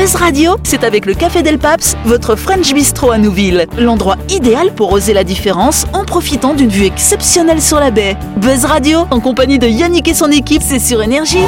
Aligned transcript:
Buzz 0.00 0.14
Radio, 0.14 0.56
c'est 0.62 0.82
avec 0.82 1.04
le 1.04 1.12
Café 1.12 1.42
Del 1.42 1.58
Paps, 1.58 1.94
votre 2.06 2.34
French 2.34 2.72
Bistro 2.72 3.10
à 3.10 3.18
Nouville. 3.18 3.66
L'endroit 3.76 4.16
idéal 4.30 4.72
pour 4.72 4.90
oser 4.92 5.12
la 5.12 5.24
différence 5.24 5.84
en 5.92 6.06
profitant 6.06 6.54
d'une 6.54 6.70
vue 6.70 6.86
exceptionnelle 6.86 7.60
sur 7.60 7.78
la 7.78 7.90
baie. 7.90 8.16
Buzz 8.38 8.64
Radio, 8.64 9.06
en 9.10 9.20
compagnie 9.20 9.58
de 9.58 9.66
Yannick 9.66 10.08
et 10.08 10.14
son 10.14 10.30
équipe, 10.30 10.62
c'est 10.64 10.78
sur 10.78 11.02
Énergie. 11.02 11.44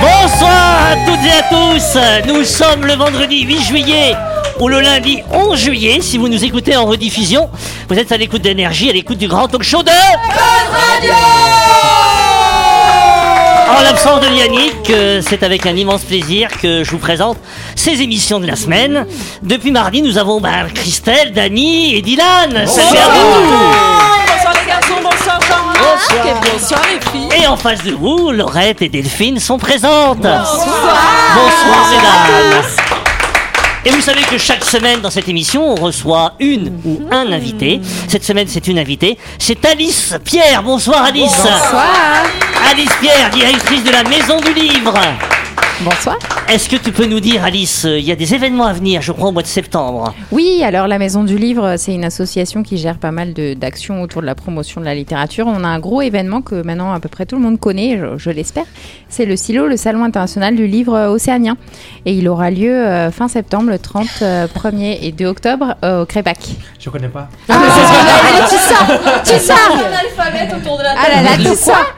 Bonsoir 0.00 0.92
à 0.92 0.96
toutes 1.04 1.22
et 1.26 1.32
à 1.32 1.42
tous 1.50 2.32
Nous 2.32 2.44
sommes 2.44 2.86
le 2.86 2.94
vendredi 2.94 3.42
8 3.42 3.64
juillet 3.64 4.16
ou 4.58 4.68
le 4.68 4.80
lundi 4.80 5.20
11 5.30 5.54
juillet 5.54 5.98
si 6.00 6.16
vous 6.16 6.28
nous 6.28 6.42
écoutez 6.46 6.74
en 6.76 6.86
rediffusion. 6.86 7.50
Vous 7.90 7.98
êtes 7.98 8.10
à 8.10 8.16
l'écoute 8.16 8.40
d'énergie, 8.40 8.88
à 8.88 8.94
l'écoute 8.94 9.18
du 9.18 9.28
grand 9.28 9.48
talk 9.48 9.64
show 9.64 9.82
de... 9.82 9.90
En 13.78 13.82
l'absence 13.82 14.20
de 14.20 14.34
Yannick, 14.34 14.90
euh, 14.90 15.22
c'est 15.24 15.44
avec 15.44 15.64
un 15.64 15.76
immense 15.76 16.02
plaisir 16.02 16.48
que 16.60 16.82
je 16.82 16.90
vous 16.90 16.98
présente 16.98 17.38
ces 17.76 18.02
émissions 18.02 18.40
de 18.40 18.46
la 18.46 18.56
semaine. 18.56 19.06
Depuis 19.42 19.70
mardi, 19.70 20.02
nous 20.02 20.18
avons 20.18 20.40
bah, 20.40 20.64
Christelle, 20.74 21.32
Dany 21.32 21.94
et 21.94 22.02
Dylan. 22.02 22.66
Salut 22.66 22.98
à 22.98 23.08
vous 23.08 23.46
Bonsoir 24.26 24.54
les 24.60 24.68
garçons, 24.68 25.00
bonsoir 25.00 25.40
Jean-Marc 25.48 26.26
et 26.26 26.50
bonsoir 26.50 26.80
les 26.92 27.00
filles. 27.12 27.40
Et 27.40 27.46
en 27.46 27.56
face 27.56 27.84
de 27.84 27.92
vous, 27.92 28.32
Laurette 28.32 28.82
et 28.82 28.88
Delphine 28.88 29.38
sont 29.38 29.58
présentes. 29.58 30.22
Bonsoir, 30.22 31.88
mesdames. 31.92 32.87
Et 33.84 33.90
vous 33.90 34.00
savez 34.00 34.22
que 34.22 34.38
chaque 34.38 34.64
semaine 34.64 35.00
dans 35.00 35.10
cette 35.10 35.28
émission, 35.28 35.72
on 35.72 35.74
reçoit 35.76 36.34
une 36.40 36.80
ou 36.84 37.00
un 37.10 37.32
invité. 37.32 37.80
Cette 38.08 38.24
semaine, 38.24 38.46
c'est 38.48 38.66
une 38.66 38.78
invitée. 38.78 39.16
C'est 39.38 39.64
Alice 39.64 40.14
Pierre. 40.24 40.62
Bonsoir 40.62 41.04
Alice. 41.04 41.36
Bonsoir. 41.36 42.24
Alice 42.70 42.90
Pierre, 43.00 43.30
directrice 43.30 43.84
de 43.84 43.90
la 43.90 44.02
Maison 44.04 44.40
du 44.40 44.52
Livre. 44.52 44.94
Bonsoir. 45.80 46.16
Est-ce 46.50 46.70
que 46.70 46.76
tu 46.76 46.92
peux 46.92 47.04
nous 47.04 47.20
dire, 47.20 47.44
Alice, 47.44 47.84
euh, 47.84 47.98
il 47.98 48.06
y 48.06 48.10
a 48.10 48.16
des 48.16 48.32
événements 48.34 48.64
à 48.64 48.72
venir, 48.72 49.02
je 49.02 49.12
crois, 49.12 49.28
au 49.28 49.32
mois 49.32 49.42
de 49.42 49.46
septembre 49.46 50.14
Oui, 50.32 50.62
alors 50.64 50.86
la 50.88 50.98
Maison 50.98 51.22
du 51.22 51.36
Livre, 51.36 51.74
c'est 51.76 51.92
une 51.94 52.04
association 52.04 52.62
qui 52.62 52.78
gère 52.78 52.96
pas 52.96 53.10
mal 53.10 53.34
d'actions 53.34 54.00
autour 54.00 54.22
de 54.22 54.26
la 54.26 54.34
promotion 54.34 54.80
de 54.80 54.86
la 54.86 54.94
littérature. 54.94 55.46
On 55.46 55.62
a 55.62 55.68
un 55.68 55.78
gros 55.78 56.00
événement 56.00 56.40
que 56.40 56.62
maintenant 56.62 56.94
à 56.94 57.00
peu 57.00 57.10
près 57.10 57.26
tout 57.26 57.36
le 57.36 57.42
monde 57.42 57.60
connaît, 57.60 57.98
je, 57.98 58.16
je 58.16 58.30
l'espère. 58.30 58.64
C'est 59.10 59.26
le 59.26 59.36
SILO, 59.36 59.66
le 59.66 59.76
Salon 59.76 60.04
international 60.04 60.56
du 60.56 60.66
livre 60.66 60.94
euh, 60.94 61.08
océanien. 61.10 61.58
Et 62.06 62.14
il 62.14 62.26
aura 62.28 62.50
lieu 62.50 62.72
euh, 62.74 63.10
fin 63.10 63.28
septembre, 63.28 63.68
le 63.70 63.78
30, 63.78 64.06
euh, 64.22 64.46
1er 64.46 64.98
et 65.02 65.12
2 65.12 65.26
octobre 65.26 65.74
euh, 65.84 66.02
au 66.02 66.06
Crébac. 66.06 66.38
Je 66.80 66.88
connais 66.88 67.08
pas. 67.08 67.28
Ah, 67.50 67.58
tu 68.48 68.56
sors 68.56 69.22
Tu 69.22 69.38
sors 69.44 69.76
Alphabet 69.76 70.54
autour 70.56 70.78
de 70.78 70.82
la 70.82 70.94
Ah 70.96 71.08
là 71.14 71.22
là, 71.22 71.36
tu 71.36 71.54
sors 71.56 71.94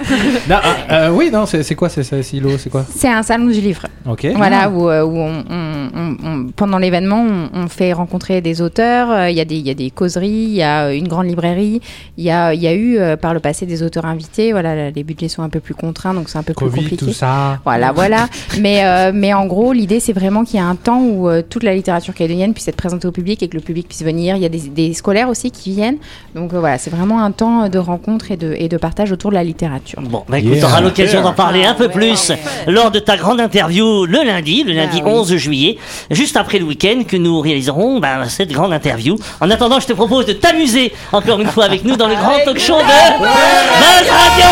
Non, 0.48 0.56
euh, 0.90 1.10
oui, 1.10 1.30
non, 1.32 1.46
c'est 1.46 1.74
quoi 1.76 1.88
c'est 1.88 2.02
ce 2.02 2.20
silo 2.22 2.50
C'est 2.58 2.70
quoi? 2.70 2.84
C'est 2.92 3.08
un 3.08 3.22
salon 3.22 3.46
du 3.46 3.60
livre. 3.60 3.82
Ok. 4.08 4.26
Voilà, 4.48 4.70
où, 4.70 4.88
euh, 4.88 5.02
où 5.05 5.16
on, 5.19 5.44
on- 5.50 5.88
on- 5.94 6.16
on- 6.24 6.46
pendant 6.56 6.78
l'événement, 6.78 7.24
on, 7.55 7.64
on 7.64 7.69
fait 7.69 7.92
rencontrer 7.92 8.41
des 8.41 8.60
auteurs. 8.62 9.10
euh, 9.10 9.30
Il 9.30 9.36
y, 9.36 9.41
a 9.41 9.44
des- 9.44 9.56
il 9.56 9.66
y 9.66 9.70
a 9.70 9.74
des 9.74 9.91
causeries, 9.91 10.28
il 10.28 10.55
y 10.55 10.62
a 10.62 10.86
euh, 10.86 10.94
une 10.97 11.08
grande 11.08 11.27
librairie. 11.27 11.80
Il 12.16 12.24
y 12.24 12.30
a, 12.30 12.52
il 12.55 12.60
y 12.60 12.66
a 12.66 12.72
eu 12.74 12.98
euh, 12.98 13.16
par 13.16 13.34
le 13.34 13.41
passé 13.41 13.66
des 13.66 13.82
auteurs 13.82 14.06
invités. 14.06 14.52
Voilà, 14.52 14.91
les 14.91 15.05
budgets 15.05 15.28
sont 15.28 15.42
un 15.42 15.48
peu 15.48 15.60
plus 15.60 15.74
contraints, 15.74 16.14
donc 16.14 16.28
c'est 16.28 16.38
un 16.38 16.42
peu 16.42 16.55
plus 16.55 16.66
Covid, 16.66 16.82
compliqué. 16.82 17.06
tout 17.06 17.12
ça. 17.12 17.58
Voilà, 17.64 17.92
voilà. 17.92 18.27
mais, 18.60 18.84
euh, 18.84 19.12
mais 19.14 19.32
en 19.34 19.47
gros, 19.47 19.72
l'idée, 19.72 20.00
c'est 20.00 20.12
vraiment 20.12 20.44
qu'il 20.44 20.58
y 20.58 20.62
a 20.62 20.66
un 20.66 20.77
temps 20.77 21.00
où 21.02 21.28
euh, 21.28 21.42
toute 21.48 21.62
la 21.62 21.75
littérature 21.75 22.14
calédonienne 22.14 22.52
puisse 22.54 22.69
être 22.69 22.77
présentée 22.77 23.06
au 23.06 23.12
public 23.12 23.42
et 23.42 23.48
que 23.48 23.56
le 23.56 23.62
public 23.62 23.88
puisse 23.88 24.02
venir. 24.02 24.36
Il 24.36 24.42
y 24.42 24.47
a 24.47 24.48
des, 24.48 24.58
des 24.69 24.92
scolaires 24.94 25.28
aussi 25.28 25.50
qui 25.50 25.72
viennent. 25.72 25.98
Donc 26.34 26.52
euh, 26.54 26.60
voilà, 26.60 26.78
c'est 26.78 26.91
vraiment 26.91 27.22
un 27.22 27.30
temps 27.32 27.69
de 27.69 27.78
rencontre 27.78 28.30
et 28.32 28.36
de, 28.36 28.54
et 28.58 28.69
de 28.69 28.77
partage 28.77 29.12
autour 29.12 29.30
de 29.30 29.34
la 29.36 29.44
littérature. 29.44 30.00
Bon, 30.02 30.25
bah 30.28 30.38
écoute, 30.38 30.50
Yeah. 30.50 30.66
on 30.66 30.69
aura 30.70 30.80
l'occasion 30.80 31.22
d'en 31.22 31.32
parler 31.32 31.64
un 31.64 31.75
peu 31.75 31.88
plus 31.88 32.32
lors 32.66 32.91
de 32.91 32.98
ta 32.98 33.16
grande 33.16 33.41
interview 33.41 34.04
le 34.06 34.25
lundi, 34.30 34.62
le 34.64 34.72
lundi 34.72 34.98
Ah 35.00 35.04
oui. 35.06 35.12
11 35.12 35.36
juillet, 35.36 35.78
juste 36.10 36.36
après 36.36 36.58
le 36.58 36.64
week-end 36.64 37.02
que 37.06 37.16
nous 37.16 37.41
réaliserons 37.41 38.00
bah, 38.00 38.28
cette 38.28 38.50
grande 38.52 38.72
interview. 38.72 39.16
En 39.41 39.50
attendant, 39.50 39.78
je 39.80 39.86
te 39.86 39.92
propose 39.92 40.26
de 40.26 40.32
t'amuser 40.32 40.92
encore 41.12 41.41
une 41.41 41.48
fois 41.48 41.64
avec 41.64 41.84
nous 41.84 41.96
dans 41.96 42.08
le 42.08 42.14
grand 42.14 42.38
talk 42.44 42.58
show 42.58 42.78
de 42.78 43.19
Buzz 43.19 44.10
Radio 44.10 44.46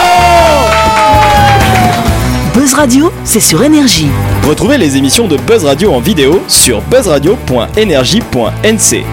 Buzz 2.54 2.74
Radio, 2.74 3.12
c'est 3.24 3.40
sur 3.40 3.62
Énergie. 3.62 4.08
Retrouvez 4.46 4.78
les 4.78 4.96
émissions 4.96 5.28
de 5.28 5.36
Buzz 5.36 5.64
Radio 5.64 5.92
en 5.92 6.00
vidéo 6.00 6.40
sur 6.48 6.80
buzzradio.energie.nc. 6.82 9.04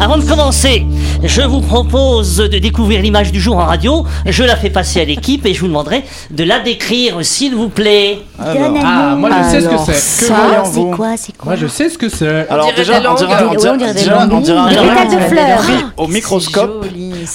Avant 0.00 0.16
de 0.16 0.24
commencer, 0.24 0.86
je 1.24 1.42
vous 1.42 1.60
propose 1.60 2.36
de 2.36 2.58
découvrir 2.58 3.02
l'image 3.02 3.32
du 3.32 3.40
jour 3.40 3.56
en 3.56 3.66
radio. 3.66 4.04
Je 4.26 4.42
la 4.42 4.56
fais 4.56 4.70
passer 4.70 5.00
à 5.00 5.04
l'équipe 5.04 5.46
et 5.46 5.54
je 5.54 5.60
vous 5.60 5.68
demanderai 5.68 6.04
de 6.30 6.44
la 6.44 6.60
décrire, 6.60 7.24
s'il 7.24 7.54
vous 7.54 7.68
plaît. 7.68 8.18
Alors. 8.38 8.74
Ah, 8.84 9.14
moi 9.16 9.30
je 9.30 9.50
sais 9.50 9.60
ce 9.60 9.68
que 9.68 9.78
c'est. 9.78 9.92
Que 9.92 10.26
ça, 10.26 10.62
c'est 10.64 10.90
quoi, 10.96 11.16
c'est 11.16 11.36
quoi 11.36 11.52
Moi 11.52 11.56
je 11.56 11.66
sais 11.66 11.88
ce 11.88 11.98
que 11.98 12.08
c'est. 12.08 12.48
Alors 12.48 12.72
déjà, 12.74 13.00
on 13.10 13.14
dirait, 13.14 13.34
on 13.50 13.54
dirait, 13.54 13.72
on 13.72 13.76
dirait, 13.76 13.90
on 13.90 13.94
dirait, 13.94 14.14
on 14.30 14.40
dirait, 14.40 14.60
on 14.60 15.10
dirait, 15.10 15.84
on 15.96 16.06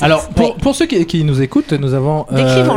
alors, 0.01 0.29
pour, 0.29 0.55
pour 0.55 0.75
ceux 0.75 0.85
qui, 0.85 1.23
nous 1.23 1.41
écoutent, 1.41 1.73
nous 1.73 1.93
avons 1.93 2.25
euh, 2.31 2.67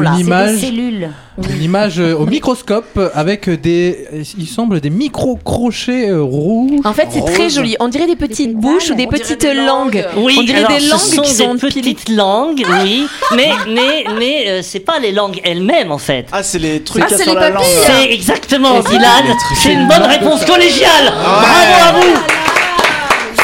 l'image, 1.58 1.98
euh, 1.98 2.14
au 2.14 2.26
microscope 2.26 2.98
avec 3.14 3.48
des, 3.48 4.06
il 4.38 4.46
semble 4.46 4.80
des 4.80 4.90
micro 4.90 5.36
crochets 5.36 6.10
euh, 6.10 6.22
rouges. 6.22 6.80
En 6.84 6.92
fait, 6.92 7.08
c'est 7.10 7.24
très 7.24 7.50
joli. 7.50 7.76
On 7.80 7.88
dirait 7.88 8.06
des 8.06 8.16
petites 8.16 8.54
bouches 8.54 8.90
ou 8.90 8.94
des 8.94 9.06
petites 9.06 9.44
langues. 9.44 10.04
Oui, 10.16 10.36
on 10.38 10.42
dirait 10.42 10.64
des 10.64 10.86
langues 10.86 11.00
qui 11.00 11.34
sont 11.34 11.54
des 11.54 11.58
petites 11.58 12.08
langues, 12.08 12.64
oui. 12.82 13.06
Mais 13.34 13.50
mais 13.68 14.04
mais 14.18 14.48
euh, 14.48 14.60
c'est 14.62 14.80
pas 14.80 14.98
les 14.98 15.12
langues 15.12 15.40
elles-mêmes 15.44 15.92
en 15.92 15.98
fait. 15.98 16.26
Ah, 16.32 16.42
c'est 16.42 16.58
les 16.58 16.82
trucs 16.82 17.04
ah, 17.04 17.16
sur 17.16 17.34
la 17.34 17.50
langue. 17.50 17.64
C'est 17.64 18.12
exactement, 18.12 18.80
ah, 18.84 18.88
Dylan. 18.88 19.36
C'est 19.56 19.72
une 19.72 19.88
bonne 19.88 20.02
réponse 20.02 20.44
collégiale. 20.44 21.12
Ah, 21.24 21.42
Bravo 21.42 21.88
à 21.88 22.00
vous. 22.00 22.16
Ah, 22.16 22.40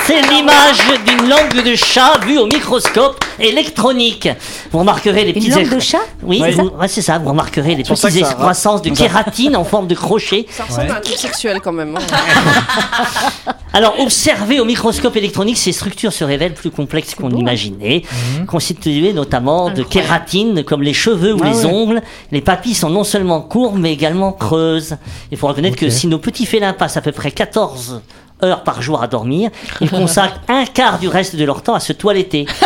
c'est 0.07 0.23
l'image 0.23 0.79
d'une 1.17 1.29
langue 1.29 1.63
de 1.65 1.75
chat 1.75 2.19
vue 2.27 2.39
au 2.39 2.47
microscope 2.47 3.25
électronique. 3.39 4.29
Vous 4.71 4.79
remarquerez 4.79 5.23
les 5.25 5.29
Une 5.31 5.35
petites 5.35 5.55
langue 5.55 5.75
de 5.75 5.81
chat 5.81 5.99
Oui, 6.23 6.41
Oui. 6.43 6.53
vous- 6.53 6.71
ouais, 6.81 6.89
c'est 6.89 7.03
ça. 7.03 7.19
Vous 7.19 7.29
remarquerez 7.31 7.75
les 7.75 7.85
pour 7.85 7.97
ça 7.99 8.09
petites 8.09 8.21
que 8.21 8.27
ça 8.27 8.33
excroissances 8.33 8.83
de 8.83 8.91
kératine 8.91 9.57
en 9.57 9.65
forme 9.65 9.87
de 9.87 9.95
crochet. 9.95 10.47
Ça 10.51 10.65
ressemble 10.65 10.91
à 10.91 10.97
un 10.97 11.01
truc 11.01 11.17
sexuel 11.19 11.61
quand 11.63 11.73
même. 11.73 11.97
hein. 11.97 13.53
Alors, 13.73 14.01
observé 14.01 14.59
au 14.59 14.65
microscope 14.65 15.17
électronique, 15.17 15.59
ces 15.59 15.73
structures 15.73 16.13
se 16.13 16.25
révèlent 16.25 16.55
plus 16.55 16.71
complexes 16.71 17.15
qu'on 17.15 17.31
imaginait, 17.31 18.03
constituées 18.47 19.13
notamment 19.13 19.69
de 19.71 19.83
kératine, 19.83 20.65
comme 20.65 20.83
les 20.83 20.95
cheveux 20.95 21.35
ou 21.35 21.43
les 21.43 21.67
ongles. 21.67 22.01
Les 22.33 22.41
papilles 22.41 22.75
sont 22.75 22.89
non 22.89 23.05
seulement 23.05 23.41
courbes, 23.43 23.79
mais 23.79 23.93
également 23.93 24.33
creuses. 24.33 24.97
Il 25.31 25.37
faut 25.37 25.47
reconnaître 25.47 25.77
que 25.77 25.91
si 25.91 26.07
nos 26.07 26.19
petits 26.19 26.47
félins 26.47 26.73
passent 26.73 26.97
à 26.97 27.03
peu 27.03 27.13
près 27.13 27.31
14 27.31 28.01
heures 28.43 28.63
par 28.63 28.83
jour 28.83 29.03
à 29.03 29.07
dormir, 29.07 29.51
ils 29.81 29.91
consacrent 29.91 30.41
un 30.49 30.65
quart 30.67 30.99
du 30.99 31.09
reste 31.09 31.37
de 31.37 31.45
leur 31.45 31.63
temps 31.63 31.75
à 31.75 31.81
se 31.81 31.93
toiletter. 31.93 32.47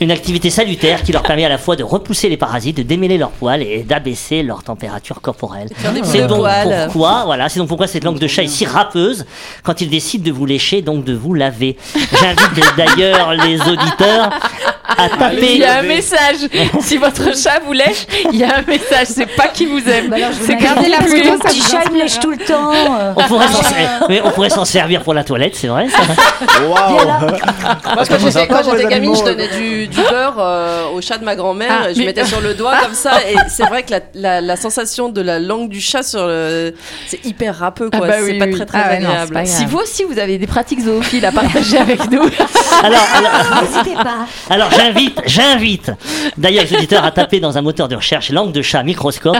Une 0.00 0.10
activité 0.10 0.50
salutaire 0.50 1.02
qui 1.04 1.12
leur 1.12 1.22
permet 1.22 1.44
à 1.44 1.48
la 1.48 1.58
fois 1.58 1.76
de 1.76 1.84
repousser 1.84 2.28
les 2.28 2.36
parasites, 2.36 2.76
de 2.78 2.82
démêler 2.82 3.18
leurs 3.18 3.30
poils 3.30 3.62
et 3.62 3.84
d'abaisser 3.84 4.42
leur 4.42 4.64
température 4.64 5.20
corporelle. 5.20 5.68
C'est 6.02 6.26
donc 6.26 6.38
poils. 6.38 6.84
pourquoi, 6.86 7.22
voilà, 7.24 7.48
c'est 7.48 7.60
donc 7.60 7.68
pourquoi 7.68 7.86
cette 7.86 8.02
langue 8.02 8.18
de 8.18 8.26
chat 8.26 8.42
est 8.42 8.48
si 8.48 8.64
râpeuse 8.66 9.24
quand 9.62 9.80
il 9.80 9.88
décide 9.90 10.22
de 10.24 10.32
vous 10.32 10.44
lécher, 10.46 10.82
donc 10.82 11.04
de 11.04 11.12
vous 11.14 11.34
laver. 11.34 11.76
J'invite 11.94 12.74
d'ailleurs 12.76 13.32
les 13.34 13.60
auditeurs 13.60 14.30
à 14.98 15.06
Il 15.06 15.18
taper. 15.18 15.58
y 15.58 15.64
a 15.64 15.78
un 15.78 15.82
message. 15.82 16.48
Si 16.80 16.96
votre 16.96 17.36
chat 17.36 17.60
vous 17.64 17.72
lèche, 17.72 18.06
il 18.32 18.38
y 18.40 18.44
a 18.44 18.56
un 18.58 18.62
message. 18.62 19.06
C'est 19.06 19.26
pas 19.36 19.48
qu'il 19.48 19.68
vous 19.68 19.88
aime. 19.88 20.12
C'est 20.40 20.56
Gardez 20.56 20.88
la 20.88 20.98
Petit 20.98 21.62
chat, 21.62 21.82
il 21.86 21.92
me 21.92 21.98
lèche 21.98 22.18
tout 22.18 22.30
le 22.30 22.38
temps. 22.38 22.72
On 23.16 23.22
pourrait, 23.24 23.46
s'en, 23.48 23.62
mais 24.08 24.20
on 24.24 24.30
pourrait 24.30 24.50
s'en 24.50 24.64
servir 24.82 25.02
pour 25.02 25.14
la 25.14 25.22
toilette, 25.22 25.54
c'est 25.54 25.68
vrai 25.68 25.86
ça 25.88 25.98
Waouh 26.66 26.96
Moi, 27.94 28.04
quand 28.08 28.18
j'étais 28.18 28.46
quand 28.48 28.62
j'étais 28.64 28.82
gamine, 28.82 28.92
animaux, 28.92 29.14
je 29.14 29.24
donnais 29.24 29.48
du, 29.48 29.86
du 29.86 30.00
beurre 30.00 30.34
euh, 30.38 30.86
au 30.92 31.00
chat 31.00 31.18
de 31.18 31.24
ma 31.24 31.36
grand-mère. 31.36 31.82
Ah, 31.84 31.90
et 31.90 31.94
je 31.94 32.02
mettais 32.02 32.24
sur 32.24 32.40
le 32.40 32.54
doigt 32.54 32.78
comme 32.82 32.94
ça. 32.94 33.12
Et 33.30 33.36
c'est 33.48 33.64
vrai 33.66 33.84
que 33.84 33.92
la, 33.92 34.00
la, 34.14 34.40
la 34.40 34.56
sensation 34.56 35.08
de 35.08 35.20
la 35.20 35.38
langue 35.38 35.68
du 35.68 35.80
chat 35.80 36.02
sur 36.02 36.26
le. 36.26 36.74
C'est 37.06 37.24
hyper 37.24 37.56
râpeux, 37.58 37.90
quoi. 37.90 38.00
Ah 38.04 38.06
bah 38.08 38.14
c'est 38.18 38.32
oui, 38.32 38.38
pas 38.38 38.46
oui. 38.46 38.54
très, 38.54 38.66
très 38.66 38.78
Ah 38.84 38.88
ouais, 38.88 38.96
agréable. 38.96 39.32
pas 39.34 39.44
Si 39.44 39.64
vous 39.66 39.78
aussi 39.78 40.02
vous 40.04 40.18
avez 40.18 40.36
des 40.38 40.46
pratiques 40.48 40.80
zoophiles 40.80 41.24
à 41.24 41.30
partager 41.32 41.78
avec 41.78 42.10
nous, 42.10 42.22
Alors, 42.82 43.06
alors, 43.14 43.62
N'hésitez 43.62 43.94
pas. 43.94 44.26
alors 44.50 44.70
j'invite, 44.76 45.20
j'invite 45.26 45.92
d'ailleurs 46.36 46.64
les 46.68 46.76
auditeurs 46.76 47.04
à 47.04 47.12
taper 47.12 47.38
dans 47.38 47.56
un 47.56 47.62
moteur 47.62 47.86
de 47.86 47.94
recherche 47.94 48.30
langue 48.30 48.50
de 48.52 48.62
chat 48.62 48.82
microscope 48.82 49.36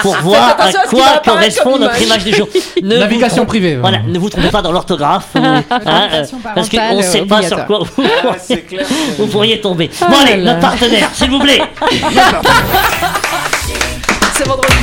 pour 0.00 0.14
voir 0.22 0.56
à 0.58 0.72
quoi 0.88 1.20
correspond 1.24 1.78
notre 1.78 2.00
image 2.00 2.22
image. 2.22 2.24
du 2.24 2.34
jour. 2.34 2.48
Ne 2.82 2.96
Navigation 2.96 3.44
privée. 3.44 3.76
Voilà, 3.76 3.98
ne 4.06 4.18
vous 4.18 4.30
trompez 4.30 4.48
pas 4.48 4.62
dans 4.62 4.72
ou, 5.34 5.38
hein, 5.38 5.62
euh, 6.12 6.24
parce 6.54 6.68
qu'on 6.68 6.96
ne 6.96 7.02
sait 7.02 7.22
pas 7.22 7.42
sur 7.42 7.64
quoi 7.66 7.80
clair. 8.68 8.86
vous 9.18 9.26
pourriez 9.26 9.60
tomber. 9.60 9.90
Oh 10.02 10.06
Bon 10.08 10.16
allez, 10.20 10.36
là. 10.36 10.54
notre 10.54 10.60
partenaire, 10.60 11.10
s'il 11.14 11.30
vous 11.30 11.38
plaît. 11.40 11.62
C'est 14.34 14.46
vendredi. 14.46 14.74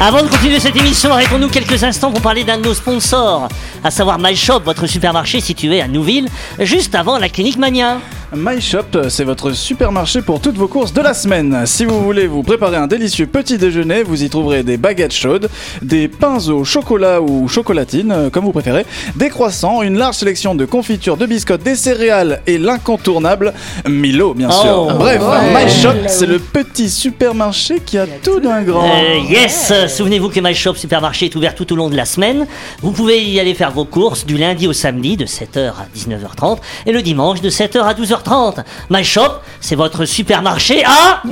Avant 0.00 0.22
de 0.24 0.28
continuer 0.28 0.58
cette 0.58 0.74
émission, 0.74 1.12
arrêtons-nous 1.12 1.48
quelques 1.48 1.84
instants 1.84 2.10
pour 2.10 2.20
parler 2.20 2.42
d'un 2.42 2.58
de 2.58 2.64
nos 2.64 2.74
sponsors, 2.74 3.46
à 3.84 3.90
savoir 3.92 4.18
MyShop, 4.18 4.58
votre 4.64 4.88
supermarché 4.88 5.40
situé 5.40 5.80
à 5.80 5.86
Nouville, 5.86 6.28
juste 6.58 6.96
avant 6.96 7.18
la 7.18 7.28
clinique 7.28 7.56
Mania. 7.56 7.98
MyShop, 8.34 9.10
c'est 9.10 9.24
votre 9.24 9.52
supermarché 9.52 10.22
pour 10.22 10.40
toutes 10.40 10.56
vos 10.56 10.66
courses 10.66 10.94
de 10.94 11.02
la 11.02 11.12
semaine. 11.12 11.64
Si 11.66 11.84
vous 11.84 12.02
voulez 12.02 12.26
vous 12.26 12.42
préparer 12.42 12.76
un 12.78 12.86
délicieux 12.86 13.26
petit 13.26 13.58
déjeuner, 13.58 14.02
vous 14.02 14.22
y 14.24 14.30
trouverez 14.30 14.62
des 14.62 14.78
baguettes 14.78 15.12
chaudes, 15.12 15.50
des 15.82 16.08
pains 16.08 16.38
au 16.48 16.64
chocolat 16.64 17.20
ou 17.20 17.46
chocolatine, 17.46 18.10
euh, 18.10 18.30
comme 18.30 18.46
vous 18.46 18.52
préférez, 18.52 18.86
des 19.16 19.28
croissants, 19.28 19.82
une 19.82 19.98
large 19.98 20.14
sélection 20.16 20.54
de 20.54 20.64
confitures, 20.64 21.18
de 21.18 21.26
biscottes, 21.26 21.62
des 21.62 21.74
céréales 21.76 22.40
et 22.46 22.56
l'incontournable 22.56 23.52
Milo, 23.86 24.32
bien 24.32 24.50
sûr. 24.50 24.88
Oh. 24.90 24.94
Bref, 24.98 25.20
Ouais. 25.22 25.64
MyShop, 25.66 26.08
c'est 26.08 26.26
le 26.26 26.38
petit 26.38 26.88
supermarché 26.88 27.80
qui 27.84 27.98
a 27.98 28.06
tout 28.06 28.40
d'un 28.40 28.62
grand. 28.62 28.86
Euh, 28.88 29.18
yes 29.28 29.72
Souvenez-vous 29.88 30.30
que 30.30 30.40
My 30.40 30.54
Shop 30.54 30.74
Supermarché 30.74 31.26
est 31.26 31.36
ouvert 31.36 31.54
tout 31.54 31.70
au 31.70 31.76
long 31.76 31.90
de 31.90 31.96
la 31.96 32.06
semaine. 32.06 32.46
Vous 32.80 32.92
pouvez 32.92 33.22
y 33.22 33.38
aller 33.40 33.52
faire 33.52 33.72
vos 33.72 33.84
courses 33.84 34.24
du 34.24 34.38
lundi 34.38 34.66
au 34.66 34.72
samedi 34.72 35.18
de 35.18 35.26
7h 35.26 35.68
à 35.68 35.86
19h30 35.94 36.58
et 36.86 36.92
le 36.92 37.02
dimanche 37.02 37.42
de 37.42 37.50
7h 37.50 37.82
à 37.82 37.92
12h30. 37.92 38.21
My 38.90 39.04
Shop, 39.04 39.40
c'est 39.60 39.76
votre 39.76 40.04
supermarché 40.04 40.84
à... 40.84 41.22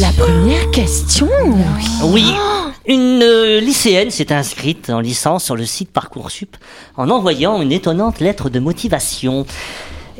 La 0.00 0.10
première 0.16 0.70
question. 0.70 1.28
Oui, 2.02 2.34
une 2.86 3.22
euh, 3.22 3.60
lycéenne 3.60 4.10
s'est 4.10 4.32
inscrite 4.32 4.90
en 4.90 5.00
licence 5.00 5.44
sur 5.44 5.56
le 5.56 5.64
site 5.64 5.90
Parcoursup 5.90 6.56
en 6.96 7.10
envoyant 7.10 7.62
une 7.62 7.72
étonnante 7.72 8.20
lettre 8.20 8.50
de 8.50 8.58
motivation. 8.58 9.46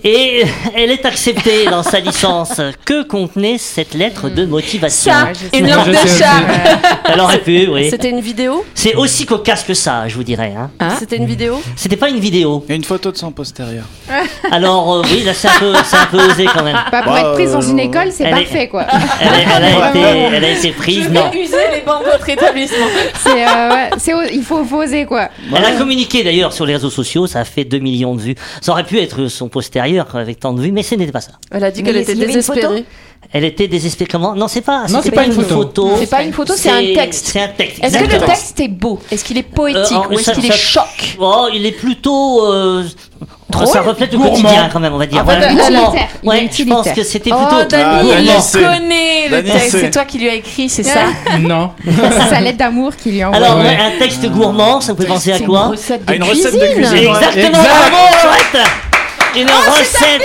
Et 0.06 0.44
elle 0.76 0.90
est 0.90 1.06
acceptée 1.06 1.64
dans 1.64 1.82
sa 1.82 1.98
licence. 1.98 2.60
Que 2.84 3.02
contenait 3.04 3.56
cette 3.56 3.94
lettre 3.94 4.28
de 4.28 4.44
motivation 4.44 5.12
Ça, 5.12 5.28
une 5.56 5.70
langue 5.70 5.88
de 5.88 5.94
chat. 5.94 6.42
Elle 7.12 7.20
aurait 7.20 7.38
pu, 7.38 7.66
oui. 7.70 7.88
C'était 7.90 8.10
une 8.10 8.20
vidéo 8.20 8.64
C'est 8.74 8.94
aussi 8.96 9.24
cocasse 9.24 9.62
que 9.62 9.72
ça, 9.74 10.06
je 10.06 10.14
vous 10.16 10.22
dirais. 10.22 10.52
Hein. 10.58 10.70
C'était 10.98 11.16
une 11.16 11.24
vidéo 11.26 11.60
C'était 11.76 11.96
pas 11.96 12.08
une 12.10 12.18
vidéo. 12.18 12.64
Et 12.68 12.74
une 12.74 12.84
photo 12.84 13.12
de 13.12 13.16
son 13.16 13.30
postérieur. 13.32 13.84
Alors 14.52 14.92
euh, 14.94 15.02
oui, 15.10 15.22
là 15.24 15.32
c'est 15.32 15.48
un 15.48 15.58
peu, 15.58 15.72
c'est 15.84 15.96
un 15.96 16.06
peu 16.06 16.18
osé 16.18 16.44
quand 16.52 16.62
même. 16.62 16.76
Pas 16.90 17.02
pour 17.02 17.12
Bah, 17.12 17.20
être 17.20 17.32
prise 17.34 17.52
dans 17.52 17.62
euh, 17.62 17.70
une 17.70 17.80
école, 17.80 18.08
c'est 18.12 18.28
parfait 18.28 18.68
quoi. 18.68 18.84
Elle, 19.20 19.28
a- 19.28 19.56
elle 19.56 19.64
a 19.64 19.88
été, 19.90 20.00
elle 20.36 20.44
a 20.44 20.50
été 20.50 20.70
prise. 20.72 21.08
Non. 21.10 21.30
les 21.32 21.48
bancs 21.84 22.04
de 22.04 22.10
votre 22.10 22.28
établissement. 22.28 22.86
C'est, 23.22 23.46
euh, 23.46 23.70
ouais, 23.70 23.90
c'est 23.98 24.14
o- 24.14 24.22
il 24.32 24.42
faut, 24.42 24.64
faut 24.64 24.82
oser 24.82 25.06
quoi. 25.06 25.28
Elle 25.54 25.64
a 25.64 25.72
communiqué 25.72 26.22
d'ailleurs 26.24 26.52
sur 26.52 26.66
les 26.66 26.74
réseaux 26.74 26.90
sociaux, 26.90 27.26
ça 27.26 27.40
a 27.40 27.44
fait 27.44 27.64
2 27.64 27.78
millions 27.78 28.14
de 28.14 28.20
vues. 28.20 28.34
Ça 28.60 28.72
aurait 28.72 28.84
pu 28.84 28.98
être 29.00 29.28
son 29.28 29.48
postérieur 29.48 30.06
avec 30.14 30.40
tant 30.40 30.52
de 30.52 30.60
vues, 30.60 30.72
mais 30.72 30.82
ce 30.82 30.94
n'était 30.94 31.12
pas 31.12 31.20
ça. 31.20 31.32
Elle 31.50 31.64
a 31.64 31.70
dit 31.70 31.82
qu'elle 31.82 31.96
était 31.96 32.14
désespérée. 32.14 32.84
Elle 33.32 33.44
était 33.44 33.68
désespérée. 33.68 34.08
Comment? 34.10 34.34
Non, 34.34 34.48
c'est 34.48 34.60
pas. 34.60 34.86
Non, 34.88 35.00
c'est 35.02 35.10
pas 35.10 35.24
une 35.24 35.32
photo. 35.32 35.92
C'est 35.98 36.10
pas 36.10 36.22
une 36.22 36.32
photo, 36.32 36.52
c'est 36.56 36.68
un 36.70 36.94
texte. 36.94 37.26
C'est 37.32 37.40
un 37.40 37.48
texte. 37.48 37.82
Est-ce 37.82 37.98
que 37.98 38.04
le 38.04 38.18
texte 38.26 38.60
est 38.60 38.68
beau? 38.68 39.00
Est-ce 39.10 39.24
qu'il 39.24 39.38
est 39.38 39.42
poétique 39.42 39.96
Euh, 39.96 40.08
ou 40.10 40.12
est-ce 40.18 40.24
ça- 40.24 40.32
qu'il 40.32 40.46
est 40.46 40.52
choc? 40.52 41.16
Oh, 41.18 41.48
il 41.52 41.64
est 41.66 41.72
plutôt. 41.72 42.44
euh, 42.52 42.84
Drôle 43.50 43.66
ça 43.66 43.82
reflète 43.82 44.10
le 44.10 44.18
Gourmand. 44.18 44.32
quotidien 44.34 44.68
quand 44.72 44.80
même, 44.80 44.94
on 44.94 44.98
va 44.98 45.06
dire. 45.06 45.18
Ah, 45.20 45.24
Voilà, 45.24 45.48
bah, 45.48 45.54
gourmand. 45.54 45.94
Ouais, 46.24 46.48
je 46.50 46.64
pense 46.64 46.88
que 46.88 47.02
c'était 47.04 47.30
Oh, 47.32 47.36
plutôt. 47.46 47.64
Dani, 47.68 47.84
Ah, 47.84 48.00
il 48.02 48.60
connaît 48.64 49.28
le 49.30 49.42
texte. 49.44 49.70
C'est 49.80 49.90
toi 49.90 50.04
qui 50.06 50.18
lui 50.18 50.30
as 50.30 50.34
écrit, 50.34 50.68
c'est 50.68 50.82
ça 50.82 51.00
Non. 51.40 51.72
C'est 51.84 52.28
sa 52.34 52.40
lettre 52.40 52.58
d'amour 52.58 52.92
qui 52.96 53.12
lui 53.12 53.22
envoie. 53.24 53.36
Alors, 53.36 53.58
Ouais. 53.58 53.76
un 53.80 53.98
texte 53.98 54.24
gourmand, 54.30 54.80
ça 54.80 54.92
vous 54.94 55.02
fait 55.02 55.08
penser 55.08 55.32
à 55.32 55.38
C'est 55.38 55.44
quoi 55.44 55.64
une 55.66 55.70
recette 55.72 56.04
de 56.04 56.12
Ah, 56.12 56.14
une 56.16 56.22
cuisine. 56.24 56.46
recette 56.46 56.60
de 56.60 56.74
cuisine. 56.74 56.96
Exactement, 57.08 57.58
Exact. 57.62 57.90
bravo, 57.90 58.06
chouette 58.22 58.62
Une 59.36 59.48
recette 59.50 60.22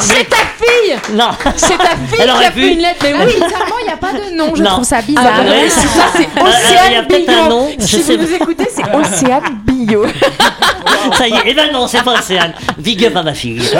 C'est 0.00 0.28
ta 0.28 0.36
fille 0.36 1.14
Non 1.14 1.28
C'est 1.56 1.78
ta 1.78 1.84
fille 1.84 2.18
Elle 2.20 2.30
qui 2.32 2.44
a 2.44 2.50
pu. 2.50 2.60
fait 2.60 2.72
une 2.72 2.78
lettre. 2.80 2.96
Mais 3.02 3.12
Ah, 3.14 3.22
oui 3.24 3.32
bizarrement, 3.34 3.74
il 3.80 3.86
n'y 3.86 3.92
a 3.92 3.96
pas 3.96 4.12
de 4.12 4.36
nom, 4.36 4.52
je 4.56 4.62
Non. 4.62 4.70
trouve 4.70 4.84
ça 4.84 4.96
Ah 4.98 5.02
bizarre. 5.02 5.24
bah 5.24 5.50
ouais. 5.50 5.68
c'est 5.68 5.86
ça, 5.86 6.04
c'est 6.12 6.22
Euh, 6.22 6.26
Il 6.34 6.42
y 6.42 6.42
a 6.42 6.88
Océane 7.00 7.06
peut-être 7.06 7.30
un 7.30 7.48
nom, 7.48 7.68
je 7.78 7.86
Si 7.86 8.02
sais 8.02 8.16
vous 8.16 8.24
pas. 8.24 8.30
nous 8.30 8.34
écoutez, 8.36 8.67
c'est 8.78 8.94
Océane 8.94 9.60
Bio. 9.66 10.04
Ça 11.16 11.28
y 11.28 11.32
est, 11.32 11.42
eh 11.46 11.54
ben 11.54 11.72
non, 11.72 11.86
c'est 11.86 12.02
pas 12.02 12.18
Océane. 12.18 12.52
Big 12.78 13.04
up 13.04 13.16
à 13.16 13.22
ma 13.22 13.34
fille. 13.34 13.62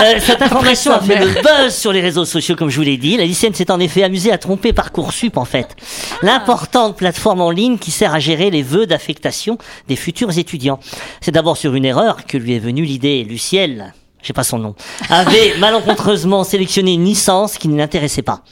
Euh, 0.00 0.20
cette 0.20 0.40
information 0.42 0.92
a 0.92 1.00
fait 1.00 1.18
le 1.18 1.42
buzz 1.42 1.74
sur 1.74 1.92
les 1.92 2.00
réseaux 2.00 2.24
sociaux, 2.24 2.54
comme 2.56 2.70
je 2.70 2.76
vous 2.76 2.82
l'ai 2.84 2.96
dit. 2.96 3.16
La 3.16 3.24
lycéenne 3.24 3.52
s'est 3.52 3.70
en 3.70 3.80
effet 3.80 4.04
amusée 4.04 4.32
à 4.32 4.38
tromper 4.38 4.72
Parcoursup, 4.72 5.36
en 5.36 5.44
fait. 5.44 5.74
L'importante 6.22 6.96
plateforme 6.96 7.40
en 7.40 7.50
ligne 7.50 7.78
qui 7.78 7.90
sert 7.90 8.14
à 8.14 8.18
gérer 8.20 8.50
les 8.50 8.62
vœux 8.62 8.86
d'affectation 8.86 9.58
des 9.88 9.96
futurs 9.96 10.36
étudiants. 10.38 10.78
C'est 11.20 11.32
d'abord 11.32 11.56
sur 11.56 11.74
une 11.74 11.84
erreur 11.84 12.26
que 12.26 12.38
lui 12.38 12.54
est 12.54 12.60
venue 12.60 12.84
l'idée. 12.84 13.24
Luciel, 13.24 13.92
je 14.22 14.28
sais 14.28 14.32
pas 14.32 14.44
son 14.44 14.58
nom, 14.58 14.74
avait 15.10 15.54
malencontreusement 15.58 16.44
sélectionné 16.44 16.94
une 16.94 17.04
licence 17.04 17.58
qui 17.58 17.68
ne 17.68 17.76
l'intéressait 17.76 18.22
pas. 18.22 18.42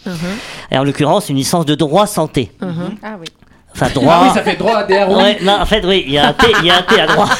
Et 0.71 0.79
en 0.79 0.85
l'occurrence, 0.85 1.29
une 1.29 1.37
licence 1.37 1.65
de 1.65 1.75
droit 1.75 2.07
santé. 2.07 2.51
Ah 2.61 3.17
oui. 3.21 3.27
Enfin, 3.79 3.91
droit. 3.93 4.15
Ah 4.17 4.25
oui, 4.25 4.31
ça 4.33 4.43
fait 4.43 4.57
droit 4.57 4.77
à 4.77 4.85
des 4.85 5.03
roues. 5.03 5.17
Ouais, 5.19 5.37
non, 5.43 5.61
en 5.61 5.67
fait, 5.67 5.85
oui, 5.85 6.05
il 6.07 6.15
y 6.15 6.19
a 6.19 6.29
un 6.29 6.33
T, 6.33 6.47
il 6.61 6.67
y 6.67 6.71
a 6.71 6.79
un 6.79 6.83
T 6.83 6.99
à 6.99 7.07
droite. 7.07 7.39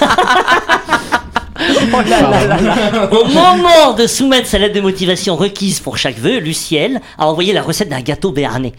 Au 3.11 3.25
moment 3.25 3.95
de 3.97 4.07
soumettre 4.07 4.47
sa 4.47 4.59
lettre 4.59 4.75
de 4.75 4.83
motivation 4.83 5.37
requise 5.37 5.81
pour 5.81 5.97
chaque 5.97 6.19
vœu, 6.19 6.39
Luciel 6.39 7.01
a 7.19 7.27
envoyé 7.27 7.55
la 7.55 7.63
recette 7.63 7.89
d'un 7.89 8.03
gâteau 8.03 8.33
béarnais. 8.33 8.75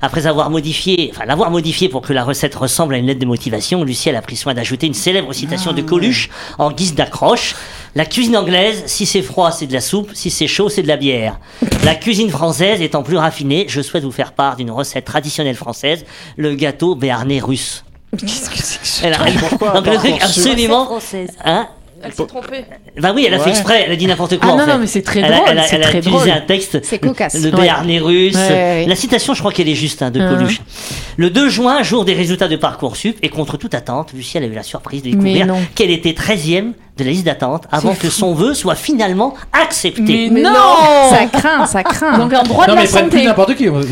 Après 0.00 0.26
avoir 0.26 0.48
modifié, 0.48 1.12
enfin 1.14 1.26
l'avoir 1.26 1.50
modifié 1.50 1.90
pour 1.90 2.00
que 2.00 2.14
la 2.14 2.24
recette 2.24 2.54
ressemble 2.54 2.94
à 2.94 2.98
une 2.98 3.06
lettre 3.06 3.20
de 3.20 3.26
motivation, 3.26 3.84
Luciel 3.84 4.16
a 4.16 4.22
pris 4.22 4.36
soin 4.36 4.54
d'ajouter 4.54 4.86
une 4.86 4.94
célèbre 4.94 5.34
citation 5.34 5.72
de 5.72 5.82
Coluche 5.82 6.30
en 6.58 6.70
guise 6.72 6.94
d'accroche. 6.94 7.54
La 7.94 8.06
cuisine 8.06 8.36
anglaise, 8.38 8.82
si 8.86 9.04
c'est 9.04 9.20
froid, 9.22 9.50
c'est 9.52 9.66
de 9.66 9.72
la 9.74 9.80
soupe, 9.82 10.10
si 10.14 10.30
c'est 10.30 10.46
chaud, 10.46 10.68
c'est 10.70 10.82
de 10.82 10.88
la 10.88 10.96
bière. 10.96 11.38
La 11.84 11.94
cuisine 11.94 12.30
française 12.30 12.80
étant 12.80 13.02
plus 13.02 13.18
raffinée, 13.18 13.66
je 13.68 13.82
souhaite 13.82 14.02
vous 14.04 14.10
faire 14.12 14.32
part 14.32 14.56
d'une 14.56 14.70
recette 14.70 15.04
traditionnelle 15.04 15.56
française, 15.56 16.04
le 16.38 16.54
gâteau 16.54 16.94
béarnais 16.94 17.40
russe. 17.40 17.84
Elle 19.02 19.14
a- 19.14 19.18
Pourquoi 19.48 19.72
Donc 19.72 19.86
le 19.86 19.96
truc 19.96 20.14
absolument... 20.22 20.84
française. 20.86 21.30
Hein 21.44 21.68
Elle 22.02 22.12
s'est 22.12 22.26
trompée. 22.26 22.64
bah 23.00 23.12
oui, 23.14 23.24
elle 23.26 23.34
a 23.34 23.38
fait 23.38 23.50
exprès, 23.50 23.84
elle 23.86 23.92
a 23.92 23.96
dit 23.96 24.06
n'importe 24.06 24.38
quoi. 24.38 24.48
Ah 24.50 24.52
en 24.54 24.56
non, 24.58 24.64
fait. 24.64 24.72
non, 24.72 24.78
mais 24.78 24.86
c'est 24.86 25.02
très 25.02 25.20
Elle 25.20 25.32
a- 25.32 25.42
Elle 25.48 25.58
a, 25.58 25.62
c'est 25.62 25.76
elle 25.76 25.82
a 25.84 25.88
très 25.88 25.98
utilisé 25.98 26.18
drôle. 26.18 26.30
un 26.30 26.40
texte. 26.40 26.78
C'est 26.84 26.98
cocasse. 26.98 27.34
Le 27.34 27.50
Ouais. 27.54 27.60
béarnais 27.62 27.98
russe. 28.00 28.34
Ouais, 28.34 28.48
ouais. 28.48 28.86
La 28.86 28.96
citation, 28.96 29.34
je 29.34 29.38
crois 29.40 29.52
qu'elle 29.52 29.68
est 29.68 29.74
juste, 29.74 30.02
hein, 30.02 30.10
de 30.10 30.20
Ah. 30.20 30.28
Coluche. 30.34 30.60
Le 31.16 31.30
2 31.30 31.48
juin, 31.48 31.82
jour 31.82 32.04
des 32.04 32.14
résultats 32.14 32.48
de 32.48 32.56
Parcoursup, 32.56 33.16
et 33.22 33.28
contre 33.28 33.56
toute 33.56 33.74
attente, 33.74 34.12
Luciel 34.14 34.42
a 34.44 34.46
eu 34.46 34.52
la 34.54 34.62
surprise 34.62 35.02
de 35.02 35.10
découvrir 35.10 35.46
qu'elle 35.74 35.90
était 35.90 36.12
13e 36.12 36.72
de 36.98 37.04
la 37.04 37.10
liste 37.10 37.24
d'attente 37.24 37.64
avant 37.72 37.94
que 37.94 38.10
son 38.10 38.34
vœu 38.34 38.52
soit 38.54 38.74
finalement 38.74 39.34
accepté. 39.52 40.28
Mais 40.30 40.42
non 40.42 40.50
Ça 41.10 41.26
craint, 41.26 41.66
ça 41.66 41.82
craint. 41.82 42.18
Donc 42.18 42.32
un 42.34 42.42
droit 42.42 42.66
Non, 42.66 42.74
de 42.74 42.78
mais 42.78 42.84
la 42.84 42.90
santé. 42.90 43.24
n'importe 43.24 43.54
qui. 43.56 43.66
Euh, 43.68 43.82